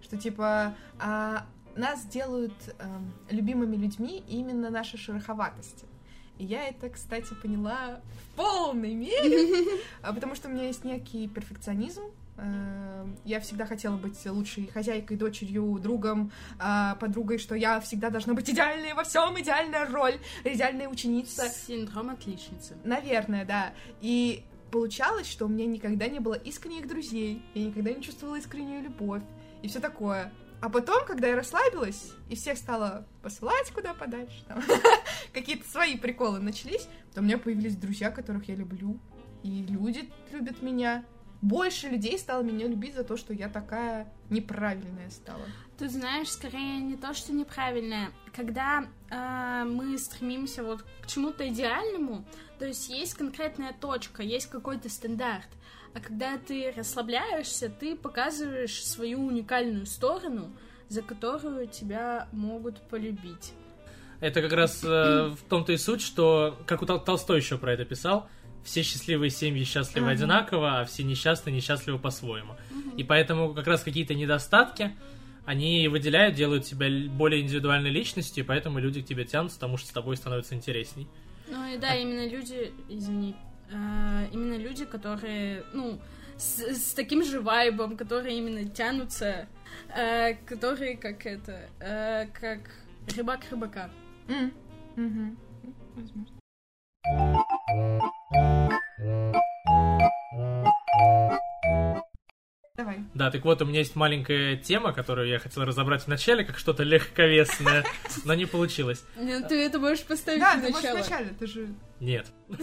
Что 0.00 0.16
типа 0.16 0.74
а, 0.98 1.46
нас 1.76 2.04
делают 2.06 2.54
э, 2.78 2.84
любимыми 3.30 3.76
людьми 3.76 4.24
именно 4.28 4.70
наши 4.70 4.96
шероховатости. 4.96 5.86
И 6.38 6.44
я 6.44 6.68
это, 6.68 6.88
кстати, 6.88 7.34
поняла 7.34 8.00
в 8.32 8.36
полной 8.36 8.94
мере, 8.94 9.80
а, 10.02 10.12
потому 10.12 10.34
что 10.34 10.48
у 10.48 10.50
меня 10.52 10.66
есть 10.66 10.84
некий 10.84 11.28
перфекционизм. 11.28 12.02
Э, 12.36 13.06
Я 13.24 13.40
всегда 13.40 13.66
хотела 13.66 13.96
быть 13.96 14.24
лучшей 14.26 14.68
хозяйкой, 14.68 15.16
дочерью, 15.16 15.78
другом, 15.82 16.30
а, 16.58 16.94
подругой, 16.96 17.38
что 17.38 17.56
я 17.56 17.80
всегда 17.80 18.10
должна 18.10 18.34
быть 18.34 18.48
идеальной 18.48 18.94
во 18.94 19.02
всем, 19.02 19.38
идеальная 19.40 19.86
роль, 19.86 20.18
идеальная 20.44 20.88
ученица. 20.88 21.48
Синдром 21.48 22.10
отличницы. 22.10 22.76
Наверное, 22.84 23.44
да. 23.44 23.72
И 24.00 24.44
получалось, 24.70 25.28
что 25.28 25.46
у 25.46 25.48
меня 25.48 25.66
никогда 25.66 26.06
не 26.06 26.20
было 26.20 26.34
искренних 26.34 26.86
друзей, 26.86 27.42
я 27.54 27.64
никогда 27.64 27.92
не 27.92 28.02
чувствовала 28.02 28.36
искреннюю 28.36 28.84
любовь 28.84 29.22
и 29.62 29.68
все 29.68 29.80
такое. 29.80 30.32
А 30.60 30.68
потом, 30.68 31.04
когда 31.06 31.28
я 31.28 31.36
расслабилась, 31.36 32.12
и 32.28 32.34
всех 32.34 32.58
стала 32.58 33.06
посылать 33.22 33.70
куда 33.70 33.94
подальше, 33.94 34.44
там, 34.48 34.60
какие-то 35.32 35.68
свои 35.68 35.96
приколы 35.96 36.40
начались, 36.40 36.88
то 37.14 37.20
у 37.20 37.24
меня 37.24 37.38
появились 37.38 37.76
друзья, 37.76 38.10
которых 38.10 38.48
я 38.48 38.56
люблю, 38.56 38.98
и 39.42 39.62
люди 39.62 40.10
любят 40.32 40.60
меня. 40.62 41.04
Больше 41.40 41.88
людей 41.88 42.18
стало 42.18 42.42
меня 42.42 42.66
любить 42.66 42.96
за 42.96 43.04
то, 43.04 43.16
что 43.16 43.32
я 43.32 43.48
такая 43.48 44.12
неправильная 44.28 45.08
стала. 45.10 45.44
Тут 45.78 45.92
знаешь, 45.92 46.28
скорее 46.30 46.80
не 46.80 46.96
то, 46.96 47.14
что 47.14 47.32
неправильное. 47.32 48.10
Когда 48.34 48.84
э, 49.10 49.64
мы 49.64 49.96
стремимся 49.98 50.64
вот 50.64 50.84
к 51.00 51.06
чему-то 51.06 51.48
идеальному, 51.48 52.24
то 52.58 52.66
есть 52.66 52.88
есть 52.88 53.14
конкретная 53.14 53.72
точка, 53.72 54.24
есть 54.24 54.46
какой-то 54.46 54.88
стандарт. 54.88 55.46
А 55.94 56.00
когда 56.00 56.38
ты 56.38 56.72
расслабляешься, 56.76 57.68
ты 57.68 57.96
показываешь 57.96 58.84
свою 58.84 59.26
уникальную 59.26 59.86
сторону, 59.86 60.50
за 60.88 61.02
которую 61.02 61.66
тебя 61.66 62.28
могут 62.32 62.80
полюбить. 62.88 63.52
Это 64.20 64.42
как 64.42 64.52
раз 64.52 64.82
э, 64.84 65.28
в 65.28 65.38
том-то 65.48 65.72
и 65.72 65.76
суть, 65.76 66.00
что, 66.00 66.58
как 66.66 66.82
у 66.82 66.86
Тол- 66.86 67.04
Толстой 67.04 67.38
еще 67.38 67.56
про 67.58 67.72
это 67.72 67.84
писал, 67.84 68.28
все 68.64 68.82
счастливые 68.82 69.30
семьи 69.30 69.62
счастливы 69.64 70.06
Ага. 70.06 70.14
одинаково, 70.14 70.80
а 70.80 70.84
все 70.84 71.04
несчастные 71.04 71.54
несчастливы 71.54 71.98
по-своему. 71.98 72.56
И 72.96 73.04
поэтому 73.04 73.54
как 73.54 73.66
раз 73.66 73.82
какие-то 73.82 74.14
недостатки, 74.14 74.96
они 75.46 75.88
выделяют, 75.88 76.34
делают 76.34 76.64
тебя 76.64 76.88
более 77.10 77.42
индивидуальной 77.42 77.90
личностью, 77.90 78.44
и 78.44 78.46
поэтому 78.46 78.80
люди 78.80 79.02
к 79.02 79.06
тебе 79.06 79.24
тянутся, 79.24 79.56
потому 79.56 79.76
что 79.78 79.88
с 79.88 79.92
тобой 79.92 80.16
становится 80.16 80.54
интересней. 80.54 81.06
Ну 81.48 81.64
и 81.66 81.78
да, 81.78 81.94
именно 81.94 82.28
люди, 82.28 82.72
извини, 82.88 83.34
э, 83.70 84.26
именно 84.32 84.56
люди, 84.56 84.84
которые, 84.84 85.64
ну, 85.72 86.00
с, 86.36 86.58
с 86.60 86.94
таким 86.94 87.24
же 87.24 87.40
вайбом, 87.40 87.96
которые 87.96 88.38
именно 88.38 88.68
тянутся, 88.68 89.46
э, 89.96 90.34
которые 90.46 90.96
как 90.96 91.26
это, 91.26 91.68
э, 91.80 92.26
как 92.28 92.60
рыбак 93.16 93.40
рыбака. 93.50 93.90
Мгм. 94.96 95.38
Возможно. 95.94 96.38
Давай. 102.76 102.98
Да, 103.12 103.30
так 103.32 103.44
вот, 103.44 103.60
у 103.60 103.64
меня 103.64 103.80
есть 103.80 103.96
маленькая 103.96 104.56
тема, 104.56 104.92
которую 104.92 105.26
я 105.28 105.40
хотел 105.40 105.64
разобрать 105.64 106.02
в 106.02 106.06
начале, 106.06 106.44
как 106.44 106.58
что-то 106.58 106.84
легковесное, 106.84 107.84
но 108.24 108.34
не 108.34 108.46
получилось. 108.46 109.04
Ну, 109.16 109.42
ты 109.48 109.56
это 109.64 109.80
можешь 109.80 110.04
поставить 110.04 110.40
Да, 110.40 110.52
в 110.56 110.60
ты 110.60 110.68
можешь 110.68 110.82
начало. 110.82 110.96
вначале, 110.98 111.30
ты 111.36 111.46
же... 111.48 111.74
Нет. 111.98 112.26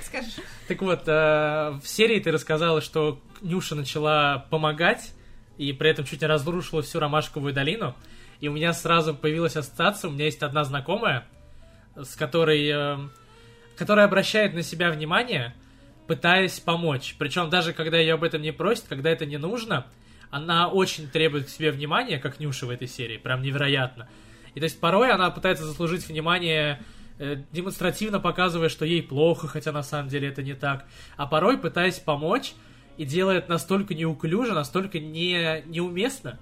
Как 0.00 0.06
скажешь. 0.06 0.44
Так 0.68 0.80
вот, 0.82 1.02
э, 1.06 1.78
в 1.82 1.86
серии 1.86 2.20
ты 2.20 2.30
рассказала, 2.30 2.80
что 2.80 3.20
Нюша 3.42 3.74
начала 3.74 4.46
помогать, 4.50 5.12
и 5.58 5.72
при 5.72 5.90
этом 5.90 6.04
чуть 6.04 6.22
не 6.22 6.26
разрушила 6.26 6.82
всю 6.82 7.00
Ромашковую 7.00 7.52
долину. 7.52 7.94
И 8.40 8.48
у 8.48 8.52
меня 8.52 8.72
сразу 8.72 9.14
появилась 9.14 9.56
ассоциация, 9.56 10.08
у 10.08 10.12
меня 10.12 10.24
есть 10.24 10.42
одна 10.42 10.64
знакомая, 10.64 11.26
с 11.96 12.16
которой, 12.16 12.66
э, 12.66 12.98
которая 13.76 14.06
обращает 14.06 14.54
на 14.54 14.62
себя 14.62 14.90
внимание, 14.90 15.54
пытаясь 16.06 16.58
помочь. 16.60 17.14
Причем 17.18 17.50
даже 17.50 17.74
когда 17.74 17.98
ее 17.98 18.14
об 18.14 18.24
этом 18.24 18.40
не 18.40 18.52
просит, 18.52 18.86
когда 18.88 19.10
это 19.10 19.26
не 19.26 19.36
нужно, 19.36 19.86
она 20.30 20.68
очень 20.68 21.08
требует 21.08 21.46
к 21.46 21.50
себе 21.50 21.72
внимания, 21.72 22.18
как 22.18 22.40
Нюша 22.40 22.64
в 22.64 22.70
этой 22.70 22.88
серии, 22.88 23.18
прям 23.18 23.42
невероятно. 23.42 24.08
И 24.54 24.60
то 24.60 24.64
есть 24.64 24.80
порой 24.80 25.12
она 25.12 25.30
пытается 25.30 25.64
заслужить 25.64 26.08
внимание 26.08 26.80
демонстративно 27.52 28.18
показывая, 28.18 28.68
что 28.68 28.84
ей 28.84 29.02
плохо, 29.02 29.46
хотя 29.46 29.72
на 29.72 29.82
самом 29.82 30.08
деле 30.08 30.28
это 30.28 30.42
не 30.42 30.54
так, 30.54 30.86
а 31.16 31.26
порой 31.26 31.58
пытаясь 31.58 31.98
помочь 31.98 32.54
и 32.96 33.04
делает 33.04 33.48
настолько 33.48 33.94
неуклюже, 33.94 34.52
настолько 34.52 34.98
не, 34.98 35.62
неуместно. 35.66 36.38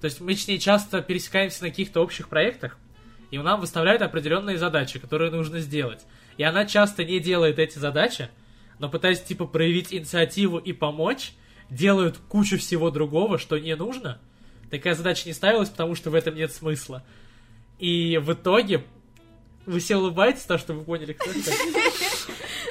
То 0.00 0.06
есть 0.06 0.20
мы 0.20 0.34
с 0.34 0.46
ней 0.46 0.58
часто 0.58 1.00
пересекаемся 1.00 1.62
на 1.62 1.70
каких-то 1.70 2.02
общих 2.02 2.28
проектах, 2.28 2.76
и 3.30 3.38
нам 3.38 3.60
выставляют 3.60 4.02
определенные 4.02 4.58
задачи, 4.58 4.98
которые 4.98 5.30
нужно 5.30 5.60
сделать. 5.60 6.04
И 6.36 6.42
она 6.42 6.66
часто 6.66 7.04
не 7.04 7.18
делает 7.18 7.58
эти 7.58 7.78
задачи, 7.78 8.28
но 8.78 8.90
пытаясь 8.90 9.22
типа 9.22 9.46
проявить 9.46 9.94
инициативу 9.94 10.58
и 10.58 10.72
помочь, 10.72 11.32
делают 11.70 12.18
кучу 12.28 12.58
всего 12.58 12.90
другого, 12.90 13.38
что 13.38 13.58
не 13.58 13.74
нужно. 13.74 14.20
Такая 14.70 14.94
задача 14.94 15.26
не 15.26 15.32
ставилась, 15.32 15.70
потому 15.70 15.94
что 15.94 16.10
в 16.10 16.14
этом 16.14 16.34
нет 16.34 16.52
смысла. 16.52 17.02
И 17.78 18.18
в 18.22 18.32
итоге 18.32 18.84
вы 19.66 19.78
все 19.80 19.96
улыбаетесь, 19.96 20.42
то, 20.42 20.58
что 20.58 20.74
вы 20.74 20.84
поняли, 20.84 21.12
кто 21.12 21.30
это. 21.30 21.50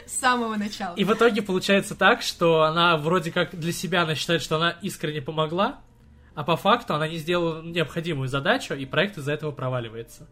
С 0.05 0.19
самого 0.19 0.55
начала. 0.55 0.95
И 0.95 1.03
в 1.03 1.13
итоге 1.13 1.41
получается 1.41 1.95
так, 1.95 2.21
что 2.21 2.63
она 2.63 2.97
вроде 2.97 3.31
как 3.31 3.57
для 3.57 3.71
себя 3.71 4.03
она 4.03 4.15
считает, 4.15 4.41
что 4.41 4.57
она 4.57 4.71
искренне 4.81 5.21
помогла, 5.21 5.79
а 6.35 6.43
по 6.43 6.57
факту 6.57 6.93
она 6.93 7.07
не 7.07 7.17
сделала 7.17 7.61
необходимую 7.61 8.27
задачу, 8.27 8.73
и 8.73 8.85
проект 8.85 9.17
из-за 9.17 9.33
этого 9.33 9.51
проваливается. 9.51 10.27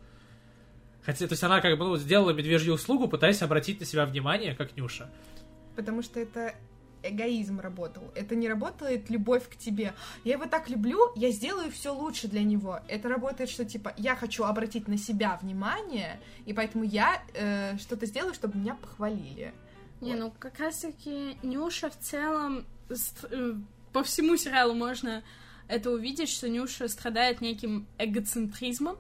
Хотя, 1.03 1.27
то 1.27 1.34
есть 1.34 1.44
она 1.44 1.62
как 1.62 1.77
бы 1.77 1.86
ну, 1.86 1.98
сделала 1.98 2.32
медвежью 2.32 2.74
услугу, 2.74 3.08
пытаясь 3.08 3.41
обратить 3.41 3.80
на 3.80 3.86
себя 3.86 4.06
внимание, 4.06 4.56
как 4.56 4.75
Нюша. 4.77 5.10
Потому 5.75 6.03
что 6.03 6.20
это 6.20 6.53
эгоизм 7.03 7.60
работал. 7.60 8.03
Это 8.15 8.36
не 8.36 8.48
работает 8.48 9.10
любовь 9.10 9.48
к 9.50 9.55
тебе. 9.55 9.93
Я 10.24 10.34
его 10.34 10.46
так 10.46 10.70
люблю, 10.70 11.12
я 11.15 11.31
сделаю 11.31 11.72
все 11.72 11.93
лучше 11.93 12.27
для 12.27 12.43
него. 12.43 12.79
Это 12.88 13.10
работает, 13.10 13.50
что 13.50 13.65
типа 13.65 13.93
я 13.98 14.15
хочу 14.15 14.43
обратить 14.43 14.88
на 14.88 14.98
себя 14.98 15.38
внимание, 15.41 16.20
и 16.46 16.53
поэтому 16.53 16.84
я 16.84 17.22
э, 17.34 17.77
что-то 17.77 18.05
сделаю, 18.05 18.34
чтобы 18.34 18.58
меня 18.58 18.75
похвалили. 18.75 19.53
Не, 20.01 20.12
Вот. 20.12 20.20
ну 20.20 20.34
как 20.39 20.60
раз-таки 20.60 21.38
Нюша 21.43 21.89
в 21.89 21.98
целом 22.00 22.65
э, 22.89 23.53
по 23.93 24.03
всему 24.03 24.38
сериалу 24.38 24.74
можно 24.74 25.24
это 25.67 25.91
увидеть, 25.91 26.29
что 26.29 26.50
Нюша 26.50 26.88
страдает 26.88 27.39
неким 27.39 27.88
эгоцентризмом, 27.98 28.98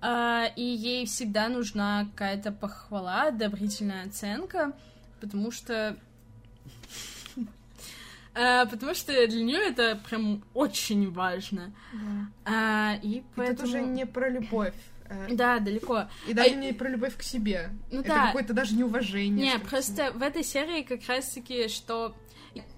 а, 0.00 0.46
и 0.56 0.62
ей 0.62 1.06
всегда 1.06 1.48
нужна 1.48 2.06
какая-то 2.10 2.52
похвала, 2.52 3.28
одобрительная 3.28 4.06
оценка, 4.06 4.72
потому 5.20 5.50
что 5.50 5.96
потому 8.34 8.94
что 8.94 9.12
для 9.12 9.42
нее 9.42 9.58
это 9.58 9.96
прям 10.08 10.44
очень 10.54 11.10
важно. 11.10 11.72
А, 12.44 12.96
и 13.02 13.22
поэтому... 13.36 13.58
тут 13.58 13.68
уже 13.68 13.80
не 13.82 14.06
про 14.06 14.28
любовь. 14.28 14.74
э, 15.08 15.34
Да, 15.34 15.58
далеко. 15.60 16.08
И 16.26 16.34
даже 16.34 16.50
Э, 16.50 16.54
не 16.54 16.72
про 16.72 16.88
любовь 16.88 17.16
к 17.16 17.22
себе. 17.22 17.70
Ну 17.90 18.00
это 18.00 18.08
да. 18.08 18.26
какое-то 18.26 18.52
даже 18.52 18.74
неуважение. 18.74 19.46
Не, 19.46 19.50
что 19.50 19.58
ли, 19.58 19.64
к 19.64 19.68
просто 19.68 20.12
в 20.12 20.22
этой 20.22 20.42
серии 20.42 20.82
как 20.82 21.06
раз-таки, 21.06 21.68
что 21.68 22.14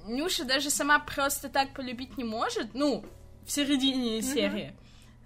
Нюша 0.06 0.44
даже 0.44 0.70
сама 0.70 0.98
просто 0.98 1.48
так 1.48 1.72
полюбить 1.74 2.16
не 2.16 2.24
может, 2.24 2.74
ну, 2.74 3.04
в 3.44 3.50
середине 3.50 4.22
серии, 4.22 4.74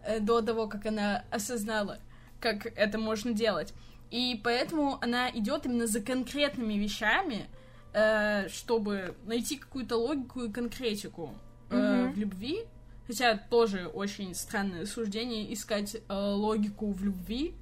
э, 0.05 0.21
до 0.21 0.43
того, 0.43 0.67
как 0.67 0.87
она 0.87 1.25
осознала, 1.31 1.99
как 2.41 2.67
это 2.67 2.99
можно 2.99 3.33
делать. 3.33 3.73
И 4.11 4.41
поэтому 4.43 4.99
она 5.01 5.31
идет 5.31 5.67
именно 5.67 5.87
за 5.87 6.01
конкретными 6.01 6.75
вещами, 6.75 7.47
э, 7.93 8.49
чтобы 8.49 9.17
найти 9.25 9.57
какую-то 9.57 9.97
логику 9.97 10.45
и 10.45 10.51
конкретику 10.51 11.35
э, 11.71 12.11
в 12.15 12.19
любви. 12.19 12.65
Хотя 13.07 13.37
тоже 13.37 13.89
очень 13.89 14.35
странное 14.35 14.87
суждение 14.87 15.53
искать 15.53 15.97
э, 15.97 16.01
логику 16.09 16.93
в 16.93 17.03
любви. 17.03 17.55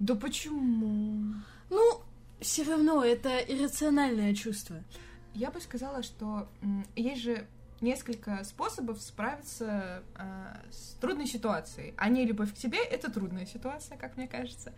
Да 0.00 0.16
почему? 0.16 1.34
Ну, 1.70 2.00
все 2.40 2.64
равно 2.64 3.04
это 3.04 3.38
иррациональное 3.38 4.34
чувство. 4.34 4.82
Я 5.34 5.50
бы 5.50 5.60
сказала, 5.60 6.02
что 6.02 6.48
есть 6.96 7.22
же 7.22 7.46
несколько 7.80 8.42
способов 8.44 9.00
справиться 9.00 10.02
а, 10.14 10.60
с 10.70 10.96
трудной 11.00 11.26
ситуацией. 11.26 11.94
А 11.96 12.08
не 12.08 12.24
любовь 12.24 12.52
к 12.52 12.56
тебе— 12.56 12.78
это 12.90 13.10
трудная 13.10 13.46
ситуация, 13.46 13.96
как 13.96 14.16
мне 14.16 14.26
кажется. 14.26 14.72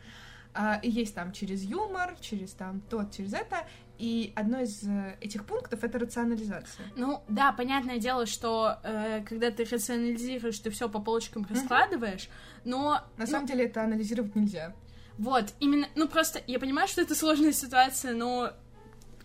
И 0.82 0.90
есть 0.90 1.14
там 1.14 1.32
через 1.32 1.62
юмор, 1.62 2.16
через 2.20 2.52
там 2.52 2.80
то, 2.80 3.04
через 3.14 3.34
это. 3.34 3.66
И 3.98 4.32
одно 4.36 4.60
из 4.60 4.82
э, 4.82 5.16
этих 5.20 5.46
пунктов— 5.46 5.82
это 5.84 5.98
рационализация. 5.98 6.86
Ну, 6.96 7.22
да, 7.28 7.52
понятное 7.52 7.98
дело, 7.98 8.26
что 8.26 8.78
э, 8.82 9.22
когда 9.26 9.50
ты 9.50 9.64
рационализируешь, 9.64 10.58
ты 10.58 10.70
все 10.70 10.88
по 10.88 11.00
полочкам 11.00 11.46
раскладываешь, 11.48 12.28
но... 12.64 13.00
На 13.16 13.24
ну, 13.24 13.26
самом 13.26 13.46
деле 13.46 13.64
это 13.64 13.82
анализировать 13.82 14.34
нельзя. 14.34 14.74
Вот, 15.18 15.54
именно, 15.60 15.88
ну 15.94 16.08
просто, 16.08 16.42
я 16.46 16.58
понимаю, 16.58 16.88
что 16.88 17.00
это 17.00 17.14
сложная 17.14 17.52
ситуация, 17.52 18.12
но 18.12 18.52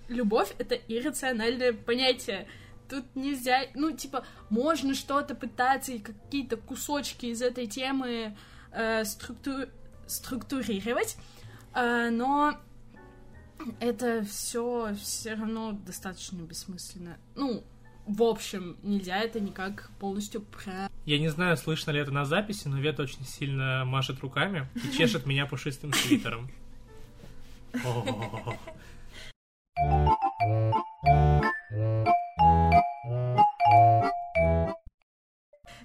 любовь— 0.07 0.53
это 0.57 0.75
иррациональное 0.75 1.73
понятие. 1.73 2.47
Тут 2.89 3.05
нельзя, 3.15 3.63
ну, 3.73 3.91
типа, 3.91 4.25
можно 4.49 4.93
что-то 4.93 5.35
пытаться 5.35 5.91
и 5.93 5.99
какие-то 5.99 6.57
кусочки 6.57 7.27
из 7.27 7.41
этой 7.41 7.67
темы 7.67 8.37
э, 8.71 9.03
структу... 9.03 9.67
структурировать, 10.07 11.17
э, 11.73 12.09
но 12.09 12.57
это 13.79 14.23
все 14.23 14.93
все 14.95 15.33
равно 15.33 15.71
достаточно 15.71 16.37
бессмысленно. 16.37 17.17
Ну, 17.35 17.63
в 18.05 18.23
общем, 18.23 18.77
нельзя 18.83 19.19
это 19.19 19.39
никак 19.39 19.91
полностью 19.99 20.41
про... 20.41 20.89
Я 21.05 21.19
не 21.19 21.29
знаю, 21.29 21.57
слышно 21.57 21.91
ли 21.91 21.99
это 21.99 22.11
на 22.11 22.25
записи, 22.25 22.67
но 22.67 22.79
Вета 22.79 23.03
очень 23.03 23.25
сильно 23.25 23.83
машет 23.85 24.19
руками 24.21 24.67
и 24.75 24.97
чешет 24.97 25.25
меня 25.25 25.45
пушистым 25.45 25.93
свитером. 25.93 26.49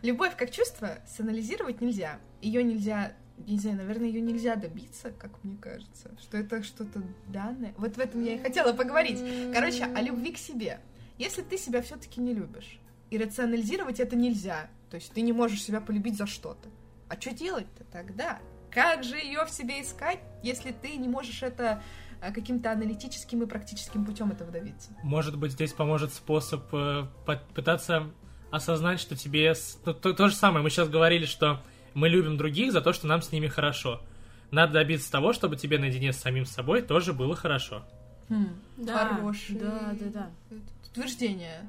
Любовь 0.03 0.37
как 0.37 0.51
чувство 0.51 0.99
санализировать 1.07 1.81
нельзя. 1.81 2.19
Ее 2.41 2.63
нельзя, 2.63 3.13
не 3.47 3.59
знаю, 3.59 3.77
наверное, 3.77 4.09
ее 4.09 4.21
нельзя 4.21 4.57
добиться, 4.57 5.11
как 5.11 5.33
мне 5.45 5.57
кажется, 5.61 6.11
что 6.21 6.39
это 6.39 6.63
что-то 6.63 7.03
данное. 7.29 7.75
Вот 7.77 7.97
в 7.97 8.01
этом 8.01 8.23
я 8.23 8.35
и 8.35 8.39
хотела 8.39 8.73
поговорить. 8.73 9.21
Короче, 9.53 9.85
о 9.85 10.01
любви 10.01 10.33
к 10.33 10.39
себе. 10.39 10.81
Если 11.19 11.43
ты 11.43 11.57
себя 11.59 11.83
все-таки 11.83 12.21
не 12.21 12.35
любишь, 12.35 12.79
и 13.11 13.19
рационализировать 13.19 14.01
это 14.01 14.17
нельзя, 14.17 14.69
то 14.91 14.97
есть 14.97 15.13
ты 15.13 15.21
не 15.21 15.33
можешь 15.33 15.63
себя 15.63 15.81
полюбить 15.81 16.17
за 16.17 16.27
что-то. 16.27 16.69
А 17.09 17.21
что 17.21 17.33
делать-то 17.33 17.85
тогда? 17.85 18.41
Как 18.71 19.05
же 19.05 19.17
ее 19.17 19.45
в 19.45 19.51
себе 19.51 19.81
искать, 19.83 20.19
если 20.43 20.73
ты 20.73 20.97
не 20.97 21.09
можешь 21.09 21.43
это 21.43 21.83
э, 22.21 22.33
каким-то 22.33 22.73
аналитическим 22.73 23.43
и 23.43 23.47
практическим 23.47 24.05
путем 24.05 24.33
этого 24.33 24.51
добиться? 24.51 24.91
Может 25.03 25.39
быть, 25.39 25.53
здесь 25.53 25.73
поможет 25.73 26.13
способ 26.13 26.63
э, 26.75 27.07
пытаться 27.55 28.11
осознать, 28.51 29.01
что 29.01 29.17
тебе... 29.17 29.55
То, 29.85 29.95
то, 29.95 30.13
то 30.13 30.29
же 30.29 30.35
самое, 30.35 30.63
мы 30.63 30.71
сейчас 30.71 30.89
говорили, 30.89 31.27
что 31.27 31.63
мы 31.97 32.11
любим 32.11 32.37
других 32.37 32.73
за 32.73 32.83
то, 32.83 32.93
что 32.93 33.07
нам 33.07 33.23
с 33.23 33.33
ними 33.33 33.49
хорошо. 33.49 34.03
Надо 34.51 34.75
добиться 34.75 35.11
того, 35.11 35.33
чтобы 35.33 35.57
тебе 35.57 35.79
наедине 35.79 36.13
с 36.13 36.19
самим 36.19 36.45
собой 36.45 36.83
тоже 36.83 37.15
было 37.15 37.35
хорошо. 37.35 37.85
Хм, 38.29 38.61
Да, 38.77 39.15
хороший 39.15 39.57
да, 39.57 39.95
да, 39.99 40.07
да. 40.51 40.57
утверждение. 40.91 41.67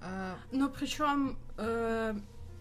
А, 0.00 0.36
Но 0.50 0.68
причем, 0.70 1.38
э, 1.56 2.14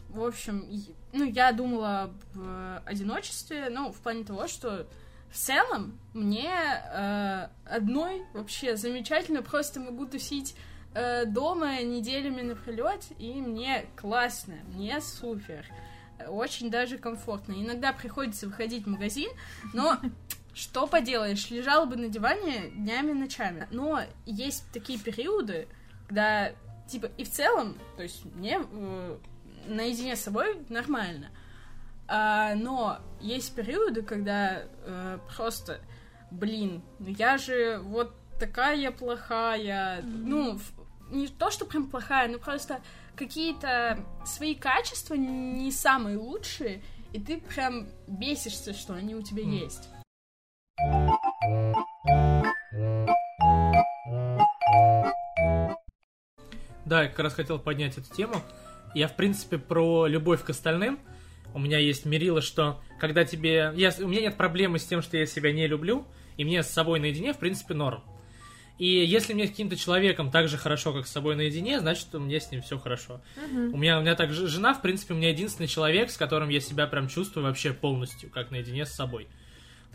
в 0.09 0.23
общем, 0.23 0.65
ну, 1.11 1.25
я 1.25 1.51
думала 1.51 2.03
об 2.03 2.15
э, 2.35 2.81
одиночестве, 2.85 3.69
ну, 3.71 3.91
в 3.91 3.97
плане 4.01 4.23
того, 4.23 4.47
что 4.47 4.85
в 5.31 5.35
целом 5.35 5.97
мне 6.13 6.51
э, 6.53 7.47
одной 7.65 8.21
вообще 8.35 8.75
замечательно, 8.75 9.41
просто 9.41 9.79
могу 9.79 10.05
тусить 10.05 10.55
э, 10.93 11.25
дома 11.25 11.81
неделями 11.81 12.43
напролет, 12.43 13.05
и 13.17 13.33
мне 13.41 13.87
классно, 13.95 14.55
мне 14.75 15.01
супер. 15.01 15.65
Очень 16.27 16.69
даже 16.69 16.97
комфортно. 16.97 17.53
Иногда 17.53 17.93
приходится 17.93 18.47
выходить 18.47 18.85
в 18.85 18.89
магазин, 18.89 19.29
но 19.73 19.97
что 20.53 20.87
поделаешь, 20.87 21.49
лежала 21.49 21.85
бы 21.85 21.95
на 21.95 22.09
диване 22.09 22.69
днями, 22.71 23.13
ночами. 23.13 23.67
Но 23.71 24.01
есть 24.25 24.65
такие 24.73 24.99
периоды, 24.99 25.67
когда, 26.07 26.51
типа, 26.87 27.07
и 27.17 27.23
в 27.23 27.29
целом, 27.31 27.77
то 27.95 28.03
есть 28.03 28.25
мне 28.35 28.59
э, 28.69 29.17
наедине 29.67 30.15
с 30.15 30.21
собой 30.23 30.59
нормально. 30.69 31.29
А, 32.07 32.55
но 32.55 32.99
есть 33.21 33.53
периоды, 33.55 34.01
когда 34.01 34.63
э, 34.83 35.19
просто, 35.35 35.79
блин, 36.31 36.81
ну 36.97 37.07
я 37.07 37.37
же 37.37 37.79
вот 37.83 38.13
такая 38.39 38.91
плохая, 38.91 40.01
ну, 40.03 40.57
в- 40.57 41.13
не 41.13 41.27
то, 41.27 41.51
что 41.51 41.65
прям 41.65 41.87
плохая, 41.87 42.27
но 42.27 42.39
просто 42.39 42.81
какие-то 43.19 43.99
свои 44.25 44.55
качества 44.55 45.13
не 45.15 45.73
самые 45.73 46.17
лучшие, 46.17 46.81
и 47.11 47.19
ты 47.19 47.41
прям 47.41 47.89
бесишься, 48.07 48.73
что 48.73 48.93
они 48.93 49.13
у 49.13 49.21
тебя 49.21 49.43
М. 49.43 49.51
есть. 49.51 49.89
Да, 56.85 57.03
я 57.03 57.09
как 57.09 57.19
раз 57.19 57.33
хотел 57.33 57.59
поднять 57.59 57.97
эту 57.97 58.09
тему. 58.15 58.41
Я, 58.95 59.09
в 59.09 59.15
принципе, 59.17 59.57
про 59.57 60.07
любовь 60.07 60.43
к 60.43 60.49
остальным. 60.51 60.97
У 61.53 61.59
меня 61.59 61.77
есть 61.77 62.05
мерило, 62.05 62.41
что 62.41 62.81
когда 62.99 63.25
тебе... 63.25 63.73
Я... 63.75 63.91
У 63.99 64.07
меня 64.07 64.21
нет 64.21 64.37
проблемы 64.37 64.79
с 64.79 64.85
тем, 64.85 65.01
что 65.01 65.17
я 65.17 65.25
себя 65.25 65.51
не 65.51 65.67
люблю, 65.67 66.07
и 66.37 66.45
мне 66.45 66.63
с 66.63 66.69
собой 66.69 67.01
наедине, 67.01 67.33
в 67.33 67.37
принципе, 67.37 67.73
норм. 67.73 68.01
И 68.79 68.87
если 68.87 69.33
мне 69.33 69.45
с 69.45 69.49
каким-то 69.49 69.75
человеком 69.75 70.31
так 70.31 70.47
же 70.47 70.57
хорошо, 70.57 70.93
как 70.93 71.05
с 71.05 71.11
собой 71.11 71.35
наедине, 71.35 71.81
значит, 71.81 72.15
у 72.15 72.19
меня 72.19 72.39
с 72.39 72.49
ним 72.49 72.61
все 72.61 72.79
хорошо. 72.79 73.21
У 73.53 73.77
меня, 73.77 73.99
у 73.99 74.01
меня 74.01 74.15
так 74.15 74.31
же 74.31 74.47
жена, 74.47 74.73
в 74.73 74.81
принципе, 74.81 75.13
у 75.13 75.17
меня 75.17 75.29
единственный 75.29 75.67
человек, 75.67 76.09
с 76.09 76.17
которым 76.17 76.47
я 76.47 76.61
себя 76.61 76.87
прям 76.87 77.09
чувствую 77.09 77.45
вообще 77.45 77.73
полностью, 77.73 78.29
как 78.29 78.51
наедине 78.51 78.85
с 78.85 78.93
собой. 78.93 79.27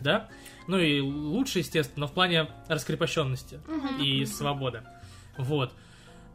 Да? 0.00 0.28
Ну 0.68 0.78
и 0.78 1.00
лучше, 1.00 1.60
естественно, 1.60 2.02
но 2.02 2.08
в 2.08 2.12
плане 2.12 2.48
раскрепощенности 2.68 3.58
и 4.00 4.26
свободы. 4.26 4.82
Вот. 5.38 5.72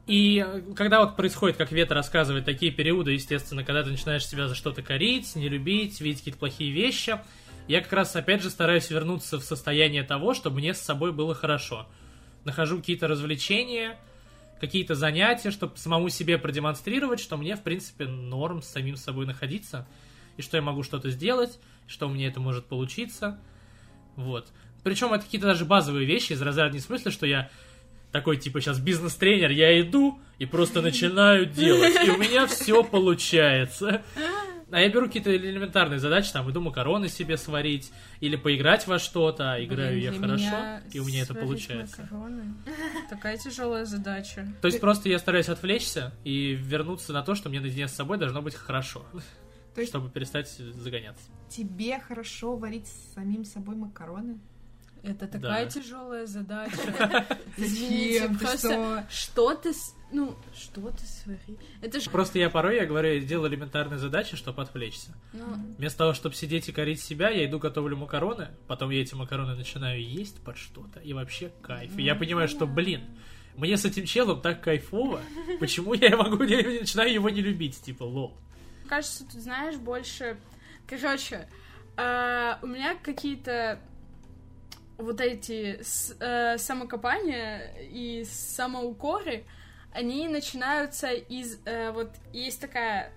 И 0.07 0.43
когда 0.75 1.01
вот 1.01 1.15
происходит, 1.15 1.55
как 1.55 1.71
Вета 1.71 1.93
рассказывает, 1.93 2.45
такие 2.45 2.71
периоды, 2.71 3.11
естественно, 3.11 3.63
когда 3.63 3.83
ты 3.83 3.91
начинаешь 3.91 4.25
себя 4.25 4.47
за 4.47 4.55
что-то 4.55 4.81
корить, 4.81 5.35
не 5.35 5.49
любить, 5.49 6.01
видеть 6.01 6.21
какие-то 6.21 6.39
плохие 6.39 6.71
вещи, 6.71 7.19
я 7.67 7.81
как 7.81 7.93
раз, 7.93 8.15
опять 8.15 8.41
же, 8.41 8.49
стараюсь 8.49 8.89
вернуться 8.89 9.39
в 9.39 9.43
состояние 9.43 10.01
того, 10.01 10.33
чтобы 10.33 10.57
мне 10.57 10.73
с 10.73 10.79
собой 10.79 11.11
было 11.11 11.35
хорошо. 11.35 11.87
Нахожу 12.45 12.77
какие-то 12.77 13.07
развлечения, 13.07 13.97
какие-то 14.59 14.95
занятия, 14.95 15.51
чтобы 15.51 15.77
самому 15.77 16.09
себе 16.09 16.37
продемонстрировать, 16.37 17.19
что 17.19 17.37
мне, 17.37 17.55
в 17.55 17.63
принципе, 17.63 18.05
норм 18.05 18.61
с 18.61 18.67
самим 18.67 18.95
собой 18.95 19.25
находиться, 19.25 19.87
и 20.37 20.41
что 20.41 20.57
я 20.57 20.63
могу 20.63 20.83
что-то 20.83 21.09
сделать, 21.09 21.59
что 21.87 22.07
у 22.07 22.11
меня 22.11 22.27
это 22.27 22.39
может 22.39 22.65
получиться. 22.65 23.39
Вот. 24.15 24.47
Причем 24.83 25.13
это 25.13 25.25
какие-то 25.25 25.47
даже 25.47 25.65
базовые 25.65 26.05
вещи 26.05 26.33
из 26.33 26.41
разряда 26.41 26.73
не 26.73 26.79
в 26.79 26.83
смысле, 26.83 27.11
что 27.11 27.25
я 27.25 27.49
такой, 28.11 28.37
типа, 28.37 28.59
сейчас 28.61 28.79
бизнес-тренер, 28.79 29.51
я 29.51 29.79
иду 29.81 30.19
и 30.39 30.45
просто 30.45 30.81
начинаю 30.81 31.45
делать, 31.45 31.95
и 32.05 32.09
у 32.09 32.17
меня 32.17 32.47
все 32.47 32.83
получается. 32.83 34.01
А 34.71 34.79
я 34.79 34.89
беру 34.89 35.07
какие-то 35.07 35.35
элементарные 35.35 35.99
задачи, 35.99 36.31
там, 36.31 36.49
иду 36.49 36.61
макароны 36.61 37.09
себе 37.09 37.37
сварить, 37.37 37.91
или 38.19 38.35
поиграть 38.35 38.85
во 38.87 38.99
что-то, 38.99 39.53
а 39.53 39.63
играю 39.63 39.93
Блин, 39.99 40.13
я 40.13 40.19
хорошо, 40.19 40.85
и 40.91 40.99
у 40.99 41.05
меня 41.05 41.23
это 41.23 41.33
получается. 41.33 42.01
макароны 42.03 42.53
Такая 43.09 43.37
тяжелая 43.37 43.85
задача. 43.85 44.47
То 44.61 44.67
есть 44.67 44.79
просто 44.79 45.09
я 45.09 45.17
стараюсь 45.19 45.49
отвлечься 45.49 46.13
и 46.23 46.53
вернуться 46.53 47.13
на 47.13 47.23
то, 47.23 47.35
что 47.35 47.49
мне 47.49 47.59
наедине 47.59 47.87
с 47.87 47.93
собой 47.93 48.17
должно 48.17 48.41
быть 48.41 48.55
хорошо, 48.55 49.05
То 49.73 49.81
есть 49.81 49.91
чтобы 49.91 50.09
перестать 50.09 50.49
загоняться. 50.49 51.23
тебе 51.49 51.99
хорошо 51.99 52.55
варить 52.55 52.87
с 52.87 53.13
самим 53.15 53.45
собой 53.45 53.75
макароны? 53.75 54.39
Это 55.03 55.27
такая 55.27 55.65
Да. 55.65 55.71
тяжелая 55.71 56.25
задача. 56.25 56.77
Зачем? 57.57 58.37
Просто 58.37 59.07
что 59.09 59.53
ты, 59.55 59.73
с- 59.73 59.95
ну, 60.11 60.35
что 60.53 60.89
ты 60.91 61.05
свари? 61.05 61.57
Это 61.81 61.99
же, 61.99 62.09
Просто 62.09 62.39
я 62.39 62.49
порой, 62.49 62.75
я 62.77 62.85
говорю, 62.85 63.13
я 63.13 63.19
делаю 63.21 63.49
элементарные 63.51 63.97
задачи, 63.97 64.35
чтобы 64.35 64.61
отвлечься. 64.61 65.15
ну, 65.33 65.45
Вместо 65.77 65.99
того, 65.99 66.13
чтобы 66.13 66.35
сидеть 66.35 66.67
и 66.69 66.71
корить 66.71 67.01
себя, 67.01 67.29
я 67.29 67.45
иду 67.45 67.59
готовлю 67.59 67.95
макароны, 67.97 68.49
потом 68.67 68.89
я 68.89 69.01
эти 69.01 69.13
макароны 69.15 69.55
начинаю 69.55 70.03
есть 70.03 70.41
под 70.43 70.57
что-то, 70.57 70.99
и 70.99 71.13
вообще 71.13 71.51
кайф. 71.61 71.97
И 71.97 72.03
я 72.03 72.15
понимаю, 72.15 72.47
что, 72.47 72.65
блин, 72.67 73.01
мне 73.55 73.77
с 73.77 73.85
этим 73.85 74.05
челом 74.05 74.41
так 74.41 74.61
кайфово, 74.63 75.21
почему 75.59 75.93
я 75.93 76.15
могу 76.17 76.43
не, 76.43 76.61
начинаю 76.81 77.13
его 77.13 77.29
не 77.29 77.41
любить, 77.41 77.81
типа, 77.81 78.03
лол. 78.03 78.37
кажется, 78.87 79.23
тут 79.25 79.41
знаешь 79.41 79.75
больше. 79.77 80.37
Короче, 80.87 81.47
а, 81.97 82.57
у 82.61 82.67
меня 82.67 82.95
какие-то 82.95 83.79
вот 84.99 85.21
эти 85.21 85.81
с- 85.81 86.15
э, 86.19 86.57
самокопания 86.57 87.73
и 87.89 88.25
самоукоры, 88.29 89.45
они 89.91 90.27
начинаются 90.27 91.11
из 91.11 91.59
э, 91.65 91.91
вот 91.91 92.11
есть 92.33 92.61
такая 92.61 93.11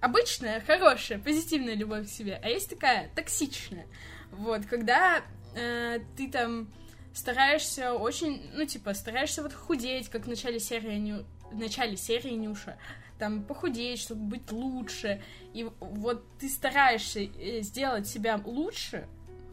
обычная, 0.00 0.60
хорошая, 0.60 1.18
позитивная 1.18 1.74
любовь 1.74 2.06
к 2.06 2.10
себе, 2.10 2.38
а 2.42 2.48
есть 2.48 2.68
такая 2.68 3.10
токсичная. 3.14 3.86
Вот, 4.32 4.66
когда 4.66 5.22
э, 5.56 6.00
ты 6.16 6.30
там 6.30 6.68
стараешься 7.14 7.94
очень, 7.94 8.50
ну, 8.52 8.66
типа, 8.66 8.92
стараешься 8.92 9.42
вот 9.42 9.52
худеть, 9.54 10.08
как 10.08 10.24
в 10.24 10.28
начале 10.28 10.58
серии, 10.58 10.96
Ню- 10.98 11.24
в 11.52 11.56
начале 11.56 11.96
серии 11.96 12.32
Нюша, 12.32 12.76
там, 13.20 13.44
похудеть, 13.44 14.00
чтобы 14.00 14.22
быть 14.22 14.50
лучше, 14.50 15.22
и 15.54 15.70
вот 15.78 16.26
ты 16.38 16.48
стараешься 16.48 17.20
э, 17.20 17.60
сделать 17.62 18.08
себя 18.08 18.40
лучше, 18.44 19.06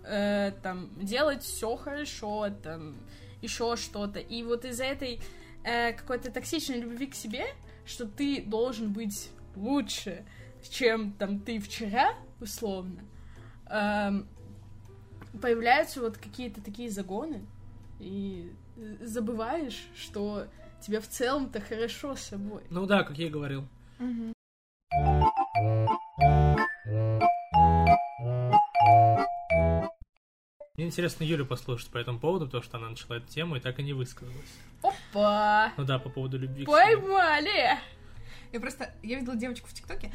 э, 0.04 0.52
там, 0.64 0.90
делать 0.98 1.44
все 1.44 1.76
хорошо, 1.76 2.50
там, 2.64 2.96
еще 3.42 3.76
что-то, 3.76 4.20
и 4.20 4.44
вот 4.44 4.66
из-за 4.66 4.86
этой 4.86 5.20
э, 5.64 5.94
какой-то 5.94 6.32
токсичной 6.32 6.80
любви 6.80 7.08
к 7.08 7.16
себе, 7.16 7.46
что 7.86 8.06
ты 8.06 8.44
должен 8.44 8.94
быть 8.94 9.32
лучше, 9.56 10.26
чем 10.70 11.14
там 11.14 11.40
ты 11.40 11.60
вчера, 11.60 12.14
условно, 12.40 13.02
эм, 13.70 14.28
появляются 15.42 16.02
вот 16.02 16.18
какие-то 16.18 16.62
такие 16.62 16.90
загоны, 16.90 17.46
и 18.00 18.52
забываешь, 19.02 19.88
что 19.96 20.48
тебе 20.82 21.00
в 21.00 21.08
целом-то 21.08 21.62
хорошо 21.62 22.16
с 22.16 22.22
собой. 22.22 22.64
Ну 22.70 22.86
да, 22.86 23.04
как 23.04 23.18
я 23.18 23.28
и 23.28 23.30
говорил. 23.30 23.68
Мгм. 24.00 24.34
Интересно 30.92 31.24
Юлю 31.24 31.46
послушать 31.46 31.90
по 31.90 31.98
этому 31.98 32.20
поводу, 32.20 32.46
потому 32.46 32.64
что 32.64 32.78
она 32.78 32.90
начала 32.90 33.16
эту 33.16 33.28
тему 33.28 33.56
и 33.56 33.60
так 33.62 33.80
и 33.80 33.84
не 33.84 33.94
высказалась. 33.94 34.58
Опа! 34.84 35.72
Ну 35.78 35.86
да, 35.86 36.00
по 36.00 36.10
поводу 36.10 36.38
любви. 36.38 36.66
Поймали! 36.66 37.80
Я 38.52 38.60
просто, 38.60 38.94
я 39.02 39.20
видела 39.20 39.38
девочку 39.38 39.70
в 39.70 39.74
ТикТоке, 39.74 40.12